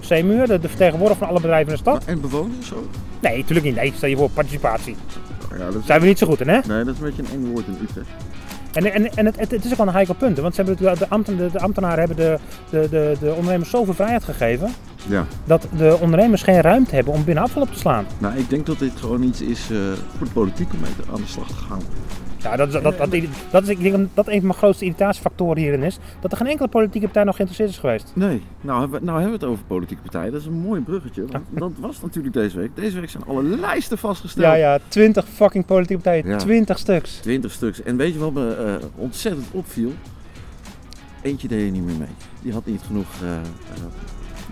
CMU, 0.00 0.46
de, 0.46 0.58
de 0.58 0.68
vertegenwoordiger 0.68 1.18
van 1.18 1.28
alle 1.28 1.40
bedrijven 1.40 1.68
in 1.68 1.74
de 1.74 1.80
stad. 1.80 2.04
En 2.04 2.20
bewoners 2.20 2.74
ook? 2.74 2.88
Nee, 3.20 3.36
natuurlijk 3.36 3.66
niet. 3.66 3.74
Nee, 3.74 3.92
stel 3.96 4.08
je 4.08 4.16
voor, 4.16 4.30
participatie. 4.30 4.96
Ja, 5.58 5.64
dat 5.64 5.74
is... 5.74 5.86
Zijn 5.86 6.00
we 6.00 6.06
niet 6.06 6.18
zo 6.18 6.26
goed 6.26 6.40
in, 6.40 6.48
hè? 6.48 6.58
Nee, 6.66 6.84
dat 6.84 6.94
is 6.94 7.00
een 7.00 7.06
beetje 7.06 7.22
een 7.22 7.44
eng 7.44 7.52
woord 7.52 7.66
in 7.66 7.78
Utrecht. 7.82 8.08
En, 8.72 8.92
en, 8.92 9.16
en 9.16 9.26
het, 9.26 9.38
het, 9.38 9.64
is 9.64 9.70
ook 9.70 9.76
wel 9.76 9.86
een 9.86 9.92
heikel 9.92 10.14
punt. 10.14 10.38
Want 10.38 10.54
ze 10.54 10.62
hebben 10.62 10.98
de, 10.98 11.08
ambten, 11.08 11.36
de, 11.36 11.50
de 11.52 11.60
ambtenaren 11.60 11.98
hebben 11.98 12.16
de, 12.16 12.38
de, 12.70 12.88
de, 12.90 13.16
de 13.20 13.32
ondernemers 13.32 13.70
zoveel 13.70 13.94
vrijheid 13.94 14.24
gegeven. 14.24 14.70
Ja. 15.08 15.26
dat 15.44 15.68
de 15.76 15.98
ondernemers 16.00 16.42
geen 16.42 16.60
ruimte 16.60 16.94
hebben 16.94 17.12
om 17.14 17.24
binnen 17.24 17.44
afval 17.44 17.62
op 17.62 17.72
te 17.72 17.78
slaan. 17.78 18.06
Nou, 18.18 18.38
ik 18.38 18.50
denk 18.50 18.66
dat 18.66 18.78
dit 18.78 18.92
gewoon 18.96 19.22
iets 19.22 19.40
is 19.40 19.70
eh, 19.70 19.76
voor 20.16 20.26
de 20.26 20.32
politiek 20.32 20.72
om 20.72 20.80
mee 20.80 20.90
aan 21.12 21.20
de 21.20 21.26
slag 21.26 21.48
te 21.48 21.54
gaan. 21.54 21.80
Ja, 22.42 22.56
dat, 22.56 22.66
is- 22.66 22.72
dat, 22.72 22.82
dat, 22.82 23.10
dat, 23.50 23.62
is, 23.62 23.68
ik 23.68 23.80
denk 23.82 23.92
dat 23.96 24.06
dat 24.14 24.26
een 24.26 24.36
van 24.38 24.46
mijn 24.46 24.58
grootste 24.58 24.84
irritatiefactoren 24.84 25.58
hierin 25.58 25.82
is. 25.82 25.98
Dat 26.20 26.30
er 26.32 26.36
geen 26.36 26.46
enkele 26.46 26.68
politieke 26.68 27.04
partij 27.06 27.24
nog 27.24 27.36
geïnteresseerd 27.36 27.74
is 27.74 27.80
geweest. 27.80 28.10
Nee, 28.14 28.42
nou 28.60 28.80
hebben, 28.80 28.98
we, 29.00 29.06
nou 29.06 29.20
hebben 29.20 29.38
we 29.38 29.44
het 29.44 29.54
over 29.54 29.64
politieke 29.66 30.02
partijen. 30.02 30.32
Dat 30.32 30.40
is 30.40 30.46
een 30.46 30.52
mooi 30.60 30.80
bruggetje. 30.80 31.24
Want 31.30 31.44
dat 31.52 31.72
was 31.80 32.00
natuurlijk 32.02 32.34
deze 32.34 32.58
week. 32.58 32.70
Deze 32.74 33.00
week 33.00 33.10
zijn 33.10 33.24
alle 33.26 33.42
lijsten 33.42 33.98
vastgesteld. 33.98 34.44
Ja, 34.46 34.54
ja, 34.54 34.78
20 34.88 35.24
fucking 35.34 35.66
politieke 35.66 36.02
partijen. 36.02 36.26
Ja. 36.30 36.36
20 36.36 36.78
stuks. 36.78 37.18
20 37.22 37.52
stuks. 37.52 37.82
En 37.82 37.96
weet 37.96 38.12
je 38.12 38.18
wat 38.18 38.32
me 38.32 38.54
eh, 38.54 38.74
ontzettend 38.96 39.46
opviel? 39.50 39.92
Eentje 41.22 41.48
deed 41.48 41.64
er 41.66 41.70
niet 41.70 41.84
meer 41.84 41.98
mee. 41.98 42.08
Die 42.42 42.52
had 42.52 42.66
niet 42.66 42.80
genoeg, 42.86 43.06
eh 43.22 43.28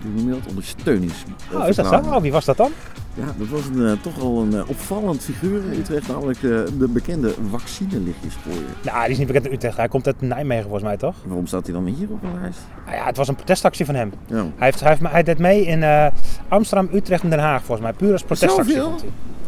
dat, 0.01 0.39
ondersteunings. 0.49 1.23
Oh, 1.53 1.67
is 1.67 1.75
dat 1.75 1.87
zo? 1.87 1.95
Oh, 1.95 2.21
wie 2.21 2.31
was 2.31 2.45
dat 2.45 2.57
dan? 2.57 2.71
Ja, 3.13 3.25
dat 3.37 3.47
was 3.47 3.65
een, 3.65 3.85
eh, 3.85 3.91
toch 4.01 4.15
wel 4.15 4.41
een 4.41 4.53
eh, 4.53 4.69
opvallend 4.69 5.23
figuur 5.23 5.63
in 5.71 5.79
Utrecht. 5.79 6.07
Namelijk 6.07 6.37
eh, 6.37 6.51
de 6.79 6.87
bekende 6.87 7.33
vaccinelichtjesgooier. 7.49 8.61
Nou, 8.83 9.01
die 9.01 9.11
is 9.11 9.17
niet 9.17 9.27
bekend 9.27 9.45
in 9.45 9.53
Utrecht. 9.53 9.77
Hij 9.77 9.87
komt 9.87 10.05
uit 10.05 10.21
Nijmegen 10.21 10.63
volgens 10.63 10.83
mij, 10.83 10.97
toch? 10.97 11.15
Waarom 11.25 11.47
staat 11.47 11.65
hij 11.65 11.73
dan 11.73 11.85
hier 11.85 12.09
op 12.09 12.23
een 12.23 12.41
lijst? 12.41 12.59
Nou 12.85 12.97
ja, 12.97 13.05
het 13.05 13.17
was 13.17 13.27
een 13.27 13.35
protestactie 13.35 13.85
van 13.85 13.95
hem. 13.95 14.13
Ja. 14.25 14.35
Hij, 14.35 14.51
heeft, 14.57 14.79
hij, 14.79 14.89
heeft, 14.89 15.11
hij 15.11 15.23
deed 15.23 15.37
mee 15.37 15.65
in 15.65 16.11
Amsterdam, 16.47 16.89
Utrecht 16.93 17.23
en 17.23 17.29
Den 17.29 17.39
Haag 17.39 17.63
volgens 17.63 17.87
mij. 17.87 17.93
Puur 17.93 18.11
als 18.11 18.23
protestactie. 18.23 18.73
Zoveel? 18.73 18.95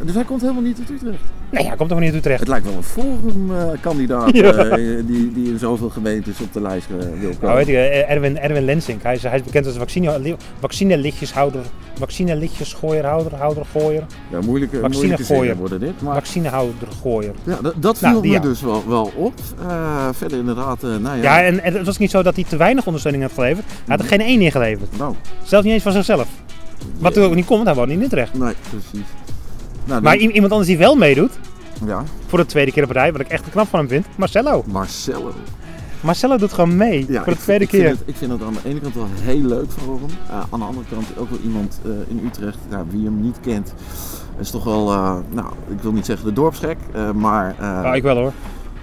Dus 0.04 0.14
hij 0.14 0.24
komt 0.24 0.42
helemaal 0.42 0.64
niet 0.64 0.80
uit 0.80 0.90
Utrecht. 0.90 1.24
Nee, 1.52 1.68
hij 1.68 1.76
komt 1.76 1.90
toch 1.90 2.00
niet 2.00 2.08
uit 2.10 2.18
Utrecht. 2.18 2.40
Het 2.40 2.48
lijkt 2.48 2.66
wel 2.66 2.76
een 2.76 2.84
forumkandidaat 2.84 4.36
Ja. 4.38 4.54
eh, 4.54 4.76
die, 5.06 5.32
die 5.34 5.52
in 5.52 5.60
zoveel 5.60 5.90
gemeentes 5.90 6.40
op 6.42 6.54
de 6.54 6.62
lijst 6.62 6.88
eh, 6.90 6.96
wil 6.98 7.30
komen. 7.30 7.38
Nou, 7.42 7.56
weet 7.56 7.68
je, 7.68 7.78
eh, 7.78 8.12
Erwin, 8.12 8.40
Erwin 8.40 8.66
Lensink. 8.66 9.04
Hij 9.04 9.14
is, 9.16 9.24
hij 9.24 9.36
is 9.36 9.44
bekend 9.44 9.66
als 9.66 9.76
vaccine, 9.76 10.36
vaccinelichtjeshouder, 10.60 11.62
vaccinelichtjesgooierhouder, 11.98 13.36
houder, 13.36 13.66
gooier, 13.72 14.04
ja, 14.32 14.40
moeilijke, 14.42 14.80
moeilijke 14.92 15.24
zinnen 15.24 15.58
worden 15.58 15.80
dit. 15.80 16.02
Maar 16.02 16.14
vaccinehouder, 16.14 16.88
gooier. 17.02 17.34
ja, 17.44 17.58
dat, 17.62 17.74
dat 17.78 17.98
viel 17.98 18.10
Nou, 18.10 18.22
die 18.22 18.32
me 18.32 18.38
ja. 18.38 18.44
dus 18.44 18.62
wel, 18.62 18.84
wel 18.88 19.12
op. 19.16 19.34
Eh, 19.68 20.08
verder 20.12 20.38
inderdaad, 20.40 20.84
eh, 20.84 20.90
nou 20.90 21.18
ja. 21.18 21.24
Ja, 21.24 21.44
en, 21.44 21.64
en 21.64 21.74
het 21.74 21.86
was 21.86 21.98
niet 21.98 22.12
zo 22.12 22.24
dat 22.24 22.36
hij 22.36 22.44
te 22.44 22.58
weinig 22.58 22.86
ondersteuning 22.86 23.24
had 23.24 23.34
geleverd. 23.34 23.66
Hij 23.68 23.76
had 23.88 24.00
er 24.00 24.06
geen 24.06 24.22
één 24.22 24.42
ingeleverd. 24.42 24.98
Nou, 24.98 25.16
Zelfs 25.44 25.66
niet 25.66 25.74
eens 25.74 25.84
van 25.84 25.92
zichzelf. 25.92 26.28
Wat 27.00 27.16
er 27.18 27.24
ook 27.24 27.36
niet 27.36 27.46
komt, 27.46 27.66
hij 27.66 27.76
woont 27.76 27.88
niet 27.88 27.98
in 27.98 28.04
Utrecht. 28.04 28.34
nee, 28.34 28.54
precies. 28.70 29.08
Nou, 29.90 30.02
Maar 30.02 30.16
iemand 30.18 30.52
anders 30.52 30.68
die 30.70 30.78
wel 30.78 30.96
meedoet, 30.96 31.32
ja, 31.86 32.04
voor 32.28 32.40
de 32.40 32.46
tweede 32.46 32.72
keer 32.72 32.84
op 32.84 32.92
rij, 32.92 33.12
wat 33.12 33.22
ik 33.22 33.28
echt 33.28 33.50
knap 33.50 33.68
van 33.68 33.80
hem 33.80 33.88
vind, 33.88 34.06
Marcelo. 34.16 34.64
Marcelo. 34.68 35.34
Marcelo 36.02 36.38
doet 36.38 36.54
gewoon 36.54 36.78
mee, 36.78 37.06
Ja, 37.08 37.24
voor 37.24 37.34
de 37.34 37.40
tweede 37.40 37.64
ik 37.64 37.70
vind 37.70 37.82
keer. 37.82 37.92
Het, 37.92 38.02
ik 38.06 38.16
vind 38.16 38.32
het 38.32 38.42
aan 38.42 38.54
de 38.54 38.70
ene 38.70 38.80
kant 38.80 38.96
wel 38.96 39.08
heel 39.22 39.42
leuk 39.42 39.72
voor 39.72 40.00
hem. 40.00 40.10
Eh, 40.30 40.44
aan 40.50 40.60
de 40.60 40.66
andere 40.66 40.86
kant 40.92 41.06
ook 41.18 41.30
wel 41.30 41.40
iemand 41.44 41.80
eh, 41.84 41.92
in 42.08 42.22
Utrecht, 42.26 42.58
ja, 42.70 42.86
wie 42.90 43.06
hem 43.06 43.22
niet 43.22 43.40
kent. 43.42 43.74
is 44.40 44.52
toch 44.52 44.64
wel, 44.64 44.92
eh, 44.92 45.16
nou, 45.30 45.48
ik 45.68 45.82
wil 45.82 45.92
niet 45.92 46.06
zeggen 46.06 46.26
de 46.26 46.34
dorpsgek, 46.34 46.78
maar 47.16 47.56
Oh, 47.86 47.96
ik 47.96 48.04
wel 48.04 48.16
hoor. 48.18 48.32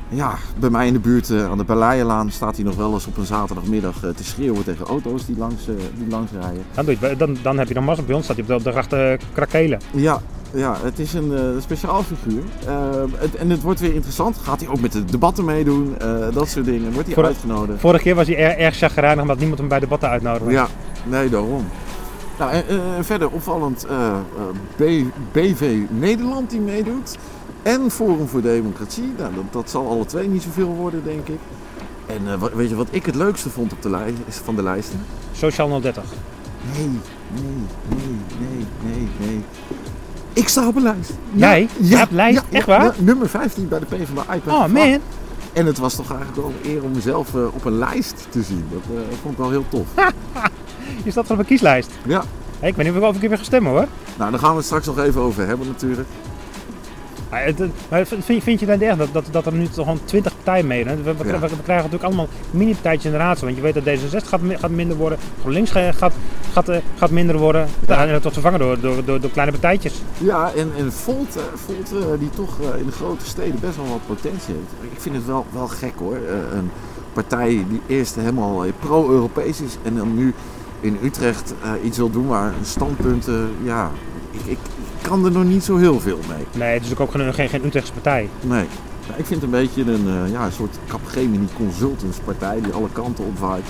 Ja, 0.09 0.35
bij 0.59 0.71
mij 0.71 0.87
in 0.87 0.93
de 0.93 0.99
buurt 0.99 1.31
eh, 1.31 1.51
aan 1.51 1.59
de 1.59 1.65
Berleijenlaan 1.65 2.31
staat 2.31 2.57
hij 2.57 2.65
nog 2.65 2.77
wel 2.77 2.93
eens 2.93 3.07
op 3.07 3.17
een 3.17 3.25
zaterdagmiddag 3.27 4.05
eh, 4.05 4.11
te 4.11 4.25
schreeuwen 4.25 4.65
tegen 4.65 4.87
auto's 4.87 5.27
die 5.27 5.37
langs, 5.39 5.69
eh, 5.69 5.75
die 5.95 6.09
langs 6.09 6.33
rijden. 6.41 6.63
Dan, 6.75 6.85
doe 6.85 6.97
je, 7.01 7.07
het- 7.07 7.19
dan, 7.19 7.37
dan 7.43 7.59
heb 7.59 7.69
je 7.69 7.75
nog 7.75 7.85
massa. 7.85 8.03
Bij 8.03 8.15
ons 8.15 8.25
staat 8.25 8.37
hij 8.47 8.57
op 8.57 8.65
de, 8.65 8.71
grachten 8.71 9.19
krakelen. 9.33 9.81
Ja, 9.91 10.21
ja, 10.53 10.77
het 10.83 10.99
is 10.99 11.13
een 11.15 11.33
speciaal 11.63 12.03
figuur. 12.03 12.43
Eh, 12.67 12.75
het, 13.17 13.35
en 13.35 13.51
het 13.51 13.63
wordt 13.63 13.81
weer 13.81 13.95
interessant. 13.95 14.37
Gaat 14.43 14.61
hij 14.61 14.69
ook 14.69 14.81
met 14.81 14.93
de 14.93 15.05
debatten 15.05 15.45
meedoen? 15.45 15.95
dat 16.33 16.49
soort 16.49 16.65
dingen. 16.65 16.93
Wordt 16.93 17.15
hij 17.15 17.25
uitgenodigd? 17.25 17.81
Vorige 17.81 18.03
keer 18.03 18.15
was 18.15 18.27
hij 18.27 18.37
er, 18.37 18.59
erg 18.59 18.77
chagrijnig 18.77 19.23
omdat 19.23 19.39
niemand 19.39 19.59
hem 19.59 19.69
bij 19.69 19.81
debatten 19.81 20.09
uitnodigde. 20.09 20.53
Ja, 20.53 20.67
nee, 21.05 21.29
daarom. 21.29 21.65
Nou, 22.39 22.53
en, 22.53 22.65
verder 23.05 23.31
opvallend 23.31 23.87
BV 25.33 25.77
Nederland 25.91 26.51
die 26.51 26.61
meedoet. 26.61 27.17
En 27.67 27.91
Forum 27.91 28.29
voor 28.29 28.43
Democratie. 28.43 29.13
Nou, 29.19 29.35
dat, 29.35 29.45
dat 29.51 29.71
zal 29.71 29.89
alle 29.89 30.05
twee 30.05 30.29
niet 30.29 30.43
zoveel 30.43 30.67
worden, 30.75 31.05
denk 31.05 31.29
ik. 31.29 31.39
En 32.07 32.33
eh, 32.33 32.39
wat- 32.39 32.53
weet 32.53 32.69
je 32.69 32.75
wat 32.75 32.87
ik 32.91 33.07
het 33.07 33.15
leukste 33.15 33.51
vond 33.51 33.73
op 33.73 33.83
de 33.83 33.91
lijst, 33.91 34.17
van 34.45 34.57
de 34.57 34.63
lijsten? 34.63 35.01
Sociaal 35.33 35.81
030. 35.81 36.03
Nee, 36.77 36.87
nee, 36.89 37.43
nee, 37.89 37.99
nee, 38.39 38.67
nee, 38.95 39.09
nee. 39.21 39.41
Ik 40.33 40.49
sta 40.49 40.67
op 40.69 40.77
een 40.77 40.83
lijst. 40.83 41.11
Jij? 41.33 41.69
Hebt 41.83 42.11
lijst? 42.13 42.43
Echt 42.51 42.67
waar? 42.67 42.85
ja, 42.85 42.93
nummer 42.99 43.29
15 43.29 43.69
bij 43.69 43.79
de 43.79 43.87
PvdA. 43.87 44.33
Ik 44.35 44.45
ben 44.45 44.55
Oh 44.55 44.67
man. 44.67 44.99
En 45.53 45.67
het 45.67 45.79
was 45.79 45.95
toch 45.95 46.09
eigenlijk 46.11 46.37
wel 46.41 46.53
een 46.63 46.71
eer 46.71 46.83
om 46.83 46.91
mezelf 46.91 47.35
eh, 47.35 47.41
op 47.55 47.65
een 47.65 47.79
lijst 47.79 48.27
te 48.31 48.43
zien. 48.43 48.65
Dat 48.73 48.81
eh, 48.97 49.03
vond 49.23 49.33
ik 49.33 49.39
wel 49.39 49.51
heel 49.51 49.65
tof. 49.69 49.87
Je 51.05 51.11
staat 51.11 51.31
op 51.31 51.39
een 51.39 51.45
kieslijst. 51.45 51.91
Ja, 52.05 52.23
Hey, 52.61 52.69
ik 52.69 52.77
weet 52.77 52.87
niet 52.93 53.03
of 53.03 53.09
ik 53.09 53.15
een 53.15 53.21
keer 53.21 53.29
weer 53.29 53.39
ga 53.39 53.45
stemmen 53.45 53.73
hoor. 53.73 53.87
nou 54.19 54.31
daar 54.31 54.41
gaan 54.41 54.51
we 54.51 54.57
het 54.57 54.65
straks 54.65 54.87
nog 54.87 54.99
even 54.99 55.21
over 55.21 55.47
hebben 55.47 55.67
natuurlijk. 55.67 56.09
Maar 57.31 58.07
vind, 58.07 58.25
vind 58.25 58.61
je 58.61 58.67
het 58.67 58.81
niet 58.81 58.89
erg 58.89 58.97
dat, 58.97 59.09
dat, 59.13 59.25
dat 59.31 59.47
er 59.47 59.53
nu 59.53 59.65
toch 59.65 59.75
gewoon 59.75 60.01
20 60.05 60.35
partijen 60.35 60.67
meedoen? 60.67 61.03
We, 61.03 61.15
we, 61.17 61.25
Ja. 61.27 61.33
we- 61.33 61.39
we 61.41 61.63
krijgen 61.63 61.75
natuurlijk 61.75 62.03
allemaal 62.05 62.29
mini-partijtjes 62.51 63.05
in 63.05 63.11
de 63.11 63.17
raad. 63.25 63.41
Want 63.41 63.57
je 63.57 63.63
weet 63.63 63.75
dat 63.75 63.85
D66 63.85 64.29
gaat, 64.29 64.41
gaat 64.49 64.71
minder 64.71 64.97
worden. 64.97 65.19
GroenLinks 65.41 65.71
ga- 65.71 65.93
gaat, 65.93 66.13
gaat, 66.53 66.69
eh, 66.69 66.77
gaat 66.97 67.11
minder 67.11 67.37
worden. 67.39 67.67
Ja. 67.87 68.07
Dat 68.07 68.11
wordt 68.23 68.33
vervangen 68.33 68.59
door, 68.59 68.81
door, 68.81 69.05
door, 69.05 69.21
door 69.21 69.31
kleine 69.31 69.53
partijtjes. 69.53 70.03
Ja, 70.19 70.53
en, 70.57 70.71
en 70.79 70.93
Volt, 70.93 71.37
eh, 71.37 71.43
Volt 71.55 71.93
eh, 71.93 72.19
die 72.19 72.31
toch 72.31 72.59
in 72.79 72.87
de 72.87 72.93
grote 72.93 73.27
steden 73.27 73.61
best 73.61 73.77
wel 73.77 73.87
wat 73.89 74.07
potentie 74.07 74.55
heeft. 74.55 74.93
Ik 74.95 75.01
vind 75.01 75.15
het 75.15 75.27
wel, 75.27 75.47
wel 75.53 75.67
gek 75.69 75.93
hoor. 75.99 76.17
Een 76.53 76.71
partij 77.13 77.49
die 77.69 77.81
eerst 77.87 78.15
helemaal 78.15 78.65
pro-Europees 78.81 79.61
is 79.61 79.77
en 79.83 79.97
dan 79.97 80.15
nu 80.15 80.35
in 80.81 80.99
Utrecht 81.03 81.55
iets 81.85 81.97
wil 81.97 82.11
doen 82.11 82.27
waar 82.27 82.53
standpunten, 82.63 83.49
ja, 83.65 83.91
ik, 84.45 84.51
ik 84.51 84.59
kan 85.03 85.25
er 85.25 85.31
nog 85.31 85.45
niet 85.45 85.65
zo 85.65 85.77
heel 85.77 86.01
veel 86.01 86.19
mee. 86.29 86.47
Nee, 86.53 86.75
het 86.75 86.85
is 86.85 86.99
ook 86.99 87.11
geen, 87.11 87.35
geen, 87.35 87.49
geen 87.49 87.65
Utrechtse 87.65 87.93
partij. 87.93 88.29
Nee. 88.41 88.67
Nou, 89.07 89.19
ik 89.19 89.27
vind 89.27 89.43
het 89.43 89.43
een 89.43 89.61
beetje 89.61 89.83
een, 89.83 90.09
eh, 90.09 90.33
ja, 90.33 90.45
een 90.45 90.53
soort 90.53 90.79
Capgemini 90.89 91.47
consultantspartij 91.57 92.61
die 92.61 92.73
alle 92.73 92.89
kanten 92.93 93.25
opwaait. 93.25 93.65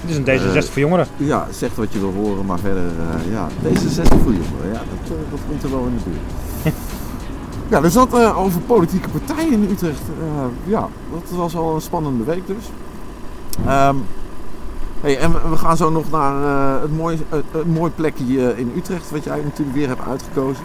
Het 0.00 0.10
is 0.10 0.16
een 0.16 0.24
D66 0.24 0.56
Eh, 0.56 0.62
voor 0.62 0.80
jongeren. 0.80 1.06
Ja, 1.16 1.46
zegt 1.50 1.76
wat 1.76 1.92
je 1.92 1.98
wil 1.98 2.12
horen, 2.12 2.46
maar 2.46 2.58
verder, 2.58 2.82
eh, 2.84 3.32
ja, 3.32 3.48
D66 3.62 4.22
voor 4.22 4.32
jongeren, 4.32 4.72
ja, 4.72 4.82
dat, 5.08 5.16
dat 5.30 5.40
komt 5.48 5.62
er 5.62 5.70
wel 5.70 5.86
in 5.86 5.96
de 5.96 6.10
buurt. 6.10 6.74
ja, 7.72 7.80
dus 7.80 7.92
dat 7.92 8.34
over 8.34 8.60
politieke 8.60 9.08
partijen 9.08 9.52
in 9.52 9.68
Utrecht. 9.70 10.02
Ja, 10.64 10.88
dat 11.12 11.38
was 11.38 11.52
wel 11.52 11.74
een 11.74 11.80
spannende 11.80 12.24
week 12.24 12.46
dus. 12.46 12.64
Ehm, 13.66 13.96
hey, 15.00 15.18
en 15.18 15.50
we, 15.50 15.56
gaan 15.56 15.76
zo 15.76 15.90
nog 15.90 16.10
naar 16.10 16.42
eh, 16.42 16.82
het, 16.82 16.96
mooi, 16.96 17.18
het, 17.28 17.44
het 17.50 17.74
mooi 17.74 17.92
plekje 17.92 18.52
eh, 18.52 18.58
in 18.58 18.72
Utrecht, 18.76 19.10
wat 19.10 19.24
jij 19.24 19.40
natuurlijk 19.42 19.76
weer 19.76 19.88
hebt 19.88 20.06
uitgekozen. 20.08 20.64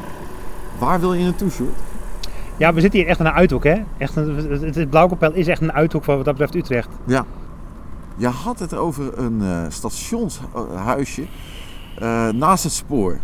Waar 0.80 1.00
wil 1.00 1.14
je 1.14 1.24
naartoe, 1.24 1.50
Sjoerd? 1.50 1.80
Ja, 2.58 2.74
we 2.74 2.82
zitten 2.82 3.00
hier 3.00 3.10
echt 3.10 3.20
aan 3.20 3.26
een 3.26 3.34
uithoek 3.34 3.64
hè. 3.64 3.82
Echt 3.98 4.16
een, 4.16 4.36
het, 4.36 4.76
het, 4.76 4.90
Blauwkapel 4.90 5.34
is 5.34 5.48
echt 5.48 5.62
een 5.62 5.74
uithoek 5.74 6.06
wat 6.06 6.26
dat 6.26 6.38
betreft 6.38 6.56
Utrecht. 6.56 6.90
Ja. 7.06 7.26
Je 8.16 8.28
had 8.28 8.60
het 8.60 8.74
over 8.74 9.18
een 9.18 9.42
eh, 9.42 9.66
stationshuisje 9.70 11.24
eh, 11.98 12.30
naast 12.30 12.64
het 12.64 12.74
spoor. 12.74 13.18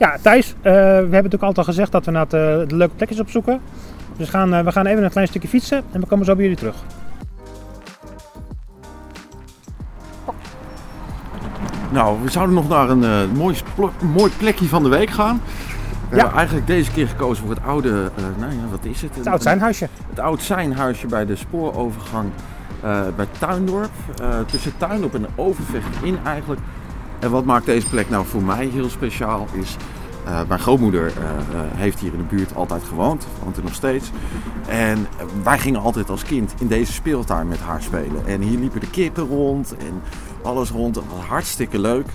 Ja, 0.00 0.16
Thijs, 0.22 0.54
eh, 0.62 0.72
we 0.72 0.78
hebben 0.78 1.10
natuurlijk 1.10 1.42
altijd 1.42 1.58
al 1.66 1.72
gezegd 1.72 1.92
dat 1.92 2.04
we 2.04 2.10
naar 2.10 2.24
eh, 2.24 2.68
de 2.68 2.76
leuke 2.76 2.94
plekjes 2.94 3.20
opzoeken. 3.20 3.60
Dus 4.16 4.28
gaan, 4.28 4.54
eh, 4.54 4.64
we 4.64 4.72
gaan 4.72 4.86
even 4.86 5.04
een 5.04 5.10
klein 5.10 5.28
stukje 5.28 5.48
fietsen 5.48 5.82
en 5.92 6.00
we 6.00 6.06
komen 6.06 6.24
zo 6.24 6.34
bij 6.34 6.42
jullie 6.42 6.58
terug. 6.58 6.74
Nou, 11.92 12.22
we 12.22 12.30
zouden 12.30 12.54
nog 12.54 12.68
naar 12.68 12.90
een 12.90 13.04
eh, 13.04 13.36
mooi, 13.36 13.56
mooi 14.14 14.32
plekje 14.36 14.66
van 14.66 14.82
de 14.82 14.88
week 14.88 15.10
gaan. 15.10 15.40
We 16.08 16.16
Ja. 16.16 16.22
hebben 16.22 16.36
eigenlijk 16.38 16.66
deze 16.66 16.90
keer 16.90 17.08
gekozen 17.08 17.46
voor 17.46 17.54
het 17.54 17.64
oude, 17.64 18.10
eh, 18.16 18.24
nou 18.38 18.52
ja, 18.52 18.60
wat 18.70 18.84
is 18.84 19.02
het? 19.02 19.16
Het 19.16 19.26
oud 19.26 19.42
zijnhuisje. 19.42 19.88
Het 20.08 20.18
oud 20.20 20.42
zijnhuisje 20.42 21.06
bij 21.06 21.26
de 21.26 21.36
spoorovergang 21.36 22.30
eh, 22.82 23.00
bij 23.16 23.26
Tuindorp. 23.38 23.90
Tussen 24.46 24.72
Tuindorp 24.76 25.14
en 25.14 25.26
Overvecht 25.34 25.96
in 26.02 26.18
eigenlijk. 26.24 26.60
En 27.18 27.30
wat 27.30 27.44
maakt 27.44 27.66
deze 27.66 27.88
plek 27.88 28.10
nou 28.10 28.26
voor 28.26 28.42
mij 28.42 28.66
heel 28.66 28.88
speciaal 28.88 29.46
is... 29.52 29.76
mijn 30.48 30.60
grootmoeder 30.60 31.12
heeft 31.76 31.98
hier 31.98 32.12
in 32.12 32.18
de 32.18 32.36
buurt 32.36 32.54
altijd 32.54 32.82
gewoond, 32.84 33.26
woont 33.44 33.56
er 33.56 33.62
nog 33.62 33.74
steeds. 33.74 34.10
En 34.68 35.06
wij 35.42 35.58
gingen 35.58 35.80
altijd 35.80 36.10
als 36.10 36.22
kind 36.22 36.54
in 36.60 36.66
deze 36.66 36.92
speeltuin 36.92 37.48
met 37.48 37.60
haar 37.60 37.82
spelen. 37.82 38.26
En 38.26 38.40
hier 38.40 38.58
liepen 38.58 38.80
de 38.80 38.90
kippen 38.90 39.26
rond 39.26 39.76
en 39.76 40.02
alles 40.42 40.70
rond. 40.70 40.94
Het 40.94 41.04
was 41.16 41.24
hartstikke 41.24 41.78
leuk. 41.78 42.06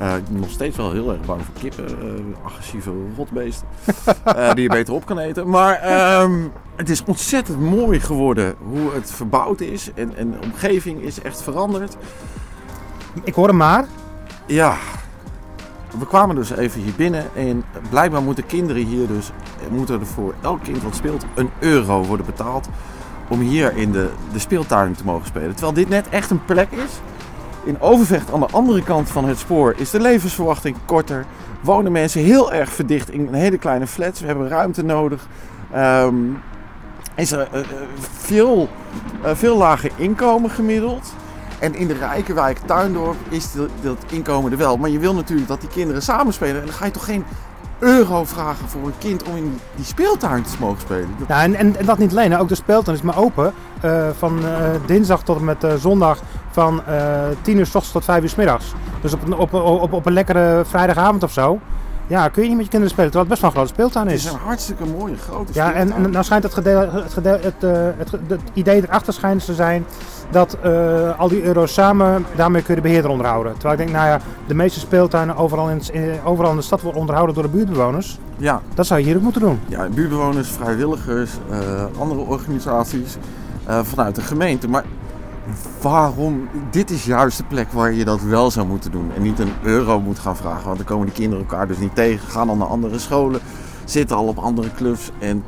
Ik 0.00 0.24
ben 0.24 0.40
nog 0.40 0.50
steeds 0.50 0.76
wel 0.76 0.92
heel 0.92 1.10
erg 1.10 1.20
bang 1.20 1.40
voor 1.44 1.54
kippen, 1.60 1.86
eh, 1.86 2.44
agressieve 2.44 2.90
rotbeesten, 3.16 3.68
eh, 4.24 4.54
die 4.54 4.62
je 4.62 4.68
beter 4.68 4.94
op 4.94 5.06
kan 5.06 5.18
eten. 5.18 5.48
Maar 5.48 5.74
ehm, 5.74 6.40
het 6.76 6.90
is 6.90 7.04
ontzettend 7.04 7.60
mooi 7.60 8.00
geworden 8.00 8.54
hoe 8.68 8.92
het 8.92 9.12
verbouwd 9.12 9.60
is 9.60 9.90
en, 9.94 10.16
en 10.16 10.30
de 10.30 10.38
omgeving 10.42 11.02
is 11.02 11.22
echt 11.22 11.42
veranderd. 11.42 11.96
Ik 13.24 13.34
hoor 13.34 13.48
hem 13.48 13.56
maar. 13.56 13.84
Ja, 14.46 14.76
we 15.98 16.06
kwamen 16.06 16.36
dus 16.36 16.50
even 16.50 16.80
hier 16.80 16.94
binnen 16.96 17.24
en 17.34 17.64
blijkbaar 17.90 18.22
moeten 18.22 18.46
kinderen 18.46 18.84
hier 18.84 19.06
dus, 19.06 19.30
moeten 19.70 20.00
er 20.00 20.06
voor 20.06 20.34
elk 20.42 20.62
kind 20.62 20.82
wat 20.82 20.94
speelt, 20.94 21.24
een 21.34 21.50
euro 21.58 22.04
worden 22.04 22.26
betaald 22.26 22.68
om 23.28 23.40
hier 23.40 23.76
in 23.76 23.92
de, 23.92 24.10
de 24.32 24.38
speeltuin 24.38 24.94
te 24.94 25.04
mogen 25.04 25.26
spelen. 25.26 25.50
Terwijl 25.50 25.72
dit 25.72 25.88
net 25.88 26.08
echt 26.08 26.30
een 26.30 26.44
plek 26.44 26.70
is 26.70 27.00
In 27.64 27.80
Overvecht 27.80 28.32
aan 28.32 28.40
de 28.40 28.48
andere 28.50 28.82
kant 28.82 29.08
van 29.08 29.24
het 29.28 29.38
spoor 29.38 29.74
is 29.76 29.90
de 29.90 30.00
levensverwachting 30.00 30.76
korter. 30.84 31.24
Wonen 31.60 31.92
mensen 31.92 32.22
heel 32.22 32.52
erg 32.52 32.72
verdicht 32.72 33.10
in 33.10 33.34
hele 33.34 33.58
kleine 33.58 33.86
flats. 33.86 34.20
We 34.20 34.26
hebben 34.26 34.48
ruimte 34.48 34.84
nodig. 34.84 35.26
Ehm, 35.72 36.14
is 37.14 37.32
er 37.32 37.48
eh, 37.52 37.60
eh, 37.60 37.66
veel, 38.00 38.68
eh, 39.22 39.30
veel 39.34 39.56
lager 39.56 39.90
inkomen 39.96 40.50
gemiddeld. 40.50 41.12
En 41.58 41.74
in 41.74 41.86
de 41.86 41.94
rijke 41.94 42.34
wijk 42.34 42.58
Tuindorp 42.58 43.16
is 43.28 43.52
dat 43.82 43.96
inkomen 44.08 44.52
er 44.52 44.58
wel. 44.58 44.76
Maar 44.76 44.90
je 44.90 44.98
wil 44.98 45.14
natuurlijk 45.14 45.48
dat 45.48 45.60
die 45.60 45.70
kinderen 45.70 46.02
samenspelen. 46.02 46.60
En 46.60 46.66
dan 46.66 46.74
ga 46.74 46.84
je 46.84 46.90
toch 46.90 47.04
geen 47.04 47.24
euro 47.78 48.24
vragen 48.24 48.68
voor 48.68 48.86
een 48.86 48.98
kind 48.98 49.22
om 49.22 49.36
in 49.36 49.60
die 49.74 49.84
speeltuin 49.84 50.42
te 50.42 50.56
mogen 50.60 50.80
spelen. 50.80 51.08
Ja, 51.28 51.42
en, 51.42 51.54
en, 51.54 51.74
dat 51.84 51.98
niet 51.98 52.10
alleen, 52.10 52.36
ook 52.36 52.48
de 52.48 52.54
speeltuin 52.54 52.96
is 52.96 53.02
maar 53.02 53.18
open. 53.18 53.52
van 54.18 54.40
dinsdag 54.86 55.22
tot 55.22 55.38
en 55.38 55.44
met 55.44 55.66
zondag 55.78 56.22
van 56.50 56.82
eh 56.86 57.04
10 57.42 57.58
uur 57.58 57.64
s 57.66 57.68
ochtends 57.74 57.92
tot 57.92 58.04
5 58.04 58.22
uur 58.22 58.28
s 58.28 58.34
middags. 58.34 58.72
Dus 59.00 59.12
op 59.12 59.22
een, 59.26 59.34
op, 59.36 59.54
op, 59.54 59.92
op 59.92 60.06
een 60.06 60.12
lekkere 60.12 60.62
vrijdagavond 60.66 61.22
of 61.22 61.32
zo. 61.32 61.58
Ja, 62.06 62.28
kun 62.28 62.42
je 62.42 62.48
niet 62.48 62.56
met 62.56 62.64
je 62.66 62.70
kinderen 62.70 62.94
spelen, 62.94 63.10
terwijl 63.10 63.30
het 63.30 63.40
best 63.40 63.40
wel 63.40 63.50
een 63.50 63.56
grote 63.56 63.74
speeltuin 63.74 64.06
Het 64.06 64.16
is. 64.16 64.24
is 64.24 64.32
een 64.32 64.38
hartstikke 64.44 64.84
mooie 64.84 65.16
grote 65.16 65.52
Ja, 65.54 65.64
en, 65.72 65.80
speeltuin. 65.80 66.04
en 66.04 66.10
nou 66.10 66.24
schijnt 66.24 66.42
het, 66.42 66.54
gedeel, 66.54 66.78
het, 66.92 67.12
gedeel, 67.12 67.38
het, 67.40 67.54
eh, 67.64 67.70
het, 67.96 68.10
het 68.28 68.40
idee 68.52 68.82
erachter 68.82 69.12
schijnt 69.12 69.44
te 69.44 69.54
zijn 69.54 69.84
dat 70.30 70.56
eh, 70.62 71.18
al 71.18 71.28
die 71.28 71.42
euro's 71.42 71.72
samen, 71.72 72.26
daarmee 72.36 72.62
kun 72.62 72.74
je 72.74 72.80
de 72.80 72.86
beheerder 72.86 73.10
onderhouden. 73.10 73.52
Terwijl 73.52 73.72
ik 73.72 73.78
denk, 73.78 73.90
nou 73.96 74.08
ja, 74.08 74.20
de 74.46 74.54
meeste 74.54 74.78
speeltuinen 74.80 75.36
overal 75.36 75.68
in, 75.70 75.80
overal 76.24 76.50
in 76.50 76.56
de 76.56 76.62
stad 76.62 76.80
worden 76.80 77.00
onderhouden 77.00 77.34
door 77.34 77.44
de 77.44 77.50
buurtbewoners. 77.50 78.18
Ja, 78.36 78.60
Dat 78.74 78.86
zou 78.86 79.00
je 79.00 79.06
hier 79.06 79.16
ook 79.16 79.22
moeten 79.22 79.40
doen. 79.40 79.60
ja, 79.68 79.88
buurtbewoners, 79.88 80.48
vrijwilligers, 80.48 81.30
andere 81.98 82.20
organisaties 82.20 83.16
vanuit 83.82 84.14
de 84.14 84.22
gemeente. 84.22 84.68
Maar 84.68 84.84
waarom? 85.80 86.48
Dit 86.70 86.90
is 86.90 87.04
juist 87.04 87.36
de 87.38 87.44
plek 87.44 87.72
waar 87.72 87.92
je 87.92 88.04
dat 88.04 88.20
wel 88.20 88.50
zou 88.50 88.66
moeten 88.66 88.90
doen. 88.90 89.10
En 89.16 89.22
niet 89.22 89.38
een 89.38 89.52
euro 89.62 90.00
moet 90.00 90.18
gaan 90.18 90.36
vragen. 90.36 90.64
Want 90.64 90.76
dan 90.76 90.86
komen 90.86 91.06
die 91.06 91.14
kinderen 91.14 91.44
elkaar 91.48 91.66
dus 91.66 91.78
niet 91.78 91.94
tegen. 91.94 92.28
Gaan 92.28 92.46
dan 92.46 92.58
naar 92.58 92.66
andere 92.68 92.98
scholen. 92.98 93.40
Zitten 93.84 94.16
al 94.16 94.26
op 94.26 94.38
andere 94.38 94.68
clubs. 94.76 95.10
En 95.18 95.44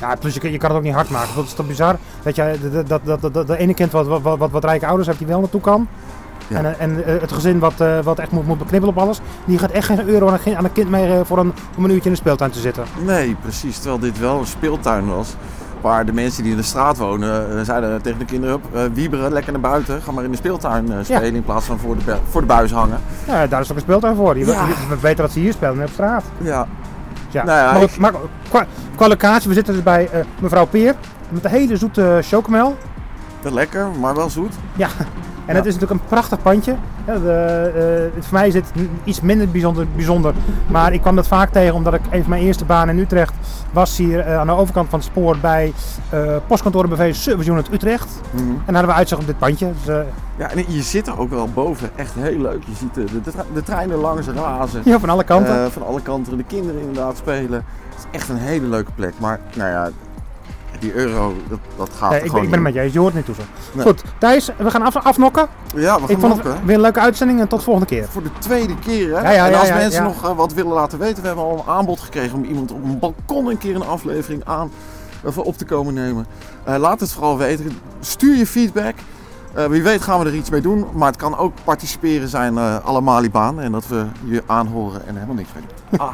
Ja, 0.00 0.14
plus 0.14 0.34
je, 0.34 0.40
kan- 0.40 0.50
je 0.50 0.58
kan 0.58 0.68
het 0.68 0.78
ook 0.78 0.84
niet 0.84 0.94
hard 0.94 1.10
maken. 1.10 1.34
Dat 1.34 1.44
is 1.44 1.52
toch 1.52 1.66
bizar? 1.66 1.96
Dat, 2.22 2.36
je, 2.36 2.58
dat, 2.72 2.88
dat, 2.88 3.00
dat, 3.04 3.20
dat, 3.20 3.34
dat 3.34 3.46
de 3.46 3.56
ene 3.56 3.74
kind 3.74 3.92
wat, 3.92 4.06
wat, 4.06 4.38
wat, 4.38 4.50
wat 4.50 4.64
rijke 4.64 4.86
ouders 4.86 5.06
heeft 5.06 5.18
die 5.18 5.28
wel 5.28 5.40
naartoe 5.40 5.60
kan. 5.60 5.86
Ja. 6.48 6.56
En, 6.56 6.78
en 6.78 7.04
eh, 7.04 7.20
het 7.20 7.32
gezin 7.32 7.58
wat, 7.58 7.80
eh, 7.80 7.98
wat 8.00 8.18
echt 8.18 8.30
moet, 8.30 8.46
moet 8.46 8.58
beknibbelen 8.58 8.96
op 8.96 9.02
alles. 9.02 9.20
Die 9.44 9.58
gaat 9.58 9.70
echt 9.70 9.86
geen 9.86 10.08
euro 10.08 10.28
aan 10.28 10.38
een, 10.44 10.56
aan 10.56 10.64
een 10.64 10.72
kind 10.72 10.90
mee 10.90 11.12
eh, 11.12 11.20
voor 11.24 11.38
een, 11.38 11.52
om 11.76 11.84
een 11.84 11.90
uurtje 11.90 12.04
in 12.08 12.14
de 12.14 12.20
speeltuin 12.20 12.50
te 12.50 12.58
zitten. 12.60 12.84
nee, 13.04 13.36
precies. 13.42 13.76
Terwijl 13.78 13.98
dit 13.98 14.18
wel 14.18 14.38
een 14.38 14.46
speeltuin 14.46 15.06
was. 15.06 15.34
Waar 15.84 16.06
de 16.06 16.12
mensen 16.12 16.42
die 16.42 16.50
in 16.52 16.58
de 16.58 16.62
straat 16.64 16.96
wonen 16.96 17.58
eh, 17.58 17.64
zeiden 17.64 18.02
tegen 18.02 18.18
de 18.18 18.24
kinderen... 18.24 18.60
"Hup, 18.62 18.74
eh, 18.74 18.82
wieberen, 18.94 19.32
lekker 19.32 19.52
naar 19.52 19.60
buiten. 19.60 20.02
Ga 20.02 20.12
maar 20.12 20.24
in 20.24 20.30
de 20.30 20.36
speeltuin 20.36 20.92
eh, 20.92 20.98
spelen 21.02 21.34
in 21.34 21.42
plaats 21.44 21.64
van 21.66 21.78
voor 21.78 21.96
de, 22.04 22.16
voor 22.30 22.40
de 22.40 22.46
buis 22.46 22.70
hangen. 22.72 23.00
Ja, 23.26 23.46
daar 23.46 23.60
is 23.60 23.70
ook 23.70 23.76
een 23.76 23.82
speeltuin 23.82 24.16
voor. 24.16 24.38
Je, 24.38 24.46
Ja. 24.46 24.66
weten 25.00 25.16
dat 25.24 25.32
ze 25.32 25.38
hier 25.38 25.52
spelen, 25.52 25.82
op 25.82 25.88
straat. 25.92 26.24
Ja, 26.40 26.66
Ja. 27.30 27.44
Nou 27.44 27.58
ja, 27.58 27.72
maar, 27.72 27.80
goed, 27.80 27.90
ik- 27.90 27.98
maar 27.98 28.12
qua, 28.48 28.66
qua 28.96 29.08
locatie, 29.08 29.48
we 29.48 29.54
zitten 29.54 29.74
dus 29.74 29.82
bij 29.82 30.08
mevrouw 30.40 30.64
Peer. 30.66 30.94
Met 31.28 31.44
een 31.44 31.50
hele 31.50 31.76
zoete 31.76 32.18
chocomel. 32.22 32.76
lekker, 33.42 33.86
maar 34.00 34.14
wel 34.14 34.30
zoet. 34.30 34.54
Ja, 34.76 34.88
en 35.46 35.56
het 35.56 35.66
is 35.66 35.74
natuurlijk 35.74 36.00
een 36.00 36.06
prachtig 36.08 36.42
pandje. 36.42 36.74
De, 37.04 38.10
eh, 38.14 38.22
voor 38.22 38.32
mij 38.32 38.48
is 38.48 38.54
het 38.54 38.72
iets 39.04 39.20
minder 39.20 39.48
bijzonder, 39.50 39.86
bijzonder. 39.96 40.34
Maar 40.66 40.92
ik 40.92 41.00
kwam 41.00 41.16
dat 41.16 41.26
vaak 41.26 41.50
tegen 41.52 41.74
omdat 41.74 41.94
ik 41.94 42.00
een 42.10 42.20
van 42.20 42.30
mijn 42.30 42.42
eerste 42.42 42.64
banen 42.64 42.94
in 42.96 43.00
Utrecht 43.02 43.32
was 43.72 43.96
hier 43.96 44.20
eh, 44.20 44.38
aan 44.38 44.46
de 44.46 44.52
overkant 44.52 44.88
van 44.90 44.98
het 44.98 45.08
spoor 45.08 45.36
bij 45.40 45.72
eh 46.10 46.36
postkantoor 46.46 46.88
BV 46.88 47.14
Service 47.14 47.50
Unit 47.50 47.72
Utrecht. 47.72 48.20
Mhm. 48.30 48.42
En 48.42 48.48
daar 48.48 48.74
hadden 48.74 48.86
we 48.90 48.92
uitzicht 48.96 49.20
op 49.20 49.26
dit 49.26 49.38
pandje. 49.38 49.72
Dus, 49.84 49.94
Ja, 50.36 50.50
en 50.50 50.64
je 50.68 50.82
zit 50.82 51.06
er 51.06 51.18
ook 51.18 51.30
wel 51.30 51.48
boven. 51.54 51.90
Echt 51.96 52.14
heel 52.18 52.38
leuk. 52.40 52.62
Je 52.66 52.74
ziet 52.74 52.94
de, 52.94 53.04
de, 53.04 53.20
de, 53.20 53.30
tre- 53.30 53.44
de 53.54 53.62
treinen 53.62 53.96
langs 53.98 54.26
razen. 54.26 54.82
ja, 54.84 54.98
van 54.98 55.08
alle 55.10 55.24
kanten. 55.24 55.72
Van 55.72 55.86
alle 55.86 56.00
kanten. 56.02 56.36
De 56.36 56.44
kinderen 56.44 56.80
inderdaad 56.80 57.16
spelen. 57.16 57.64
Het 57.88 57.98
is 57.98 58.18
echt 58.20 58.28
een 58.28 58.36
hele 58.36 58.66
leuke 58.66 58.90
plek. 58.94 59.12
Maar 59.18 59.40
nou 59.54 59.70
ja, 59.70 59.88
die 60.80 60.94
euro, 60.94 61.34
dat, 61.48 61.58
dat 61.76 61.90
gaat 61.96 62.10
Nee, 62.10 62.18
er 62.18 62.24
ik, 62.26 62.32
ben- 62.32 62.40
gewoon 62.40 62.44
ik 62.44 62.50
ben 62.50 62.58
het 62.58 62.62
met 62.62 62.74
je 62.74 62.80
eens, 62.80 62.92
je 62.92 62.98
hoort 62.98 63.14
niet 63.14 63.24
toe 63.24 63.34
zo. 63.34 63.42
Nee. 63.72 63.86
Goed, 63.86 64.02
Thijs, 64.18 64.50
we 64.58 64.70
gaan 64.70 64.82
af, 64.82 64.96
afnokken. 64.96 65.46
Ja, 65.74 65.96
we 65.96 66.02
Ik 66.02 66.08
gaan 66.08 66.20
vond 66.20 66.42
het 66.42 66.64
weer 66.64 66.74
een 66.74 66.80
leuke 66.80 67.00
uitzending 67.00 67.40
en 67.40 67.48
tot 67.48 67.58
de 67.58 67.64
volgende 67.64 67.88
keer. 67.88 68.06
Voor 68.10 68.22
de 68.22 68.30
tweede 68.38 68.78
keer, 68.78 69.08
hè? 69.16 69.22
Ja, 69.22 69.30
ja, 69.30 69.46
en 69.46 69.58
als 69.58 69.68
ja, 69.68 69.74
mensen 69.76 70.02
ja. 70.02 70.08
nog 70.08 70.24
eh, 70.24 70.36
wat 70.36 70.52
willen 70.52 70.72
laten 70.72 70.98
weten, 70.98 71.20
we 71.20 71.26
hebben 71.26 71.44
al 71.44 71.64
een 71.66 71.72
aanbod 71.74 72.00
gekregen 72.00 72.38
om 72.38 72.44
iemand 72.44 72.72
op 72.72 72.84
een 72.84 72.98
balkon 72.98 73.46
een 73.46 73.58
keer 73.58 73.74
een 73.74 73.86
aflevering 73.86 74.44
aan 74.44 74.70
of 75.24 75.38
op 75.38 75.56
te 75.56 75.64
komen 75.64 75.94
nemen. 75.94 76.26
Eh, 76.64 76.76
laat 76.76 77.00
het 77.00 77.12
vooral 77.12 77.38
weten. 77.38 77.78
Stuur 78.00 78.36
je 78.36 78.46
feedback. 78.46 78.94
Eh, 79.54 79.64
wie 79.64 79.82
weet 79.82 80.02
gaan 80.02 80.18
we 80.20 80.26
er 80.26 80.34
iets 80.34 80.50
mee 80.50 80.60
doen. 80.60 80.86
Maar 80.94 81.06
het 81.08 81.16
kan 81.16 81.36
ook 81.38 81.52
participeren 81.64 82.28
zijn, 82.28 82.58
eh 82.58 82.84
alle 82.84 83.00
Malibaan. 83.00 83.60
En 83.60 83.72
dat 83.72 83.86
we 83.86 84.04
je 84.24 84.42
aanhoren 84.46 85.06
en 85.06 85.14
helemaal 85.14 85.34
niks 85.34 85.48
mee 85.54 85.64
doen. 85.90 85.98
Ah. 85.98 86.12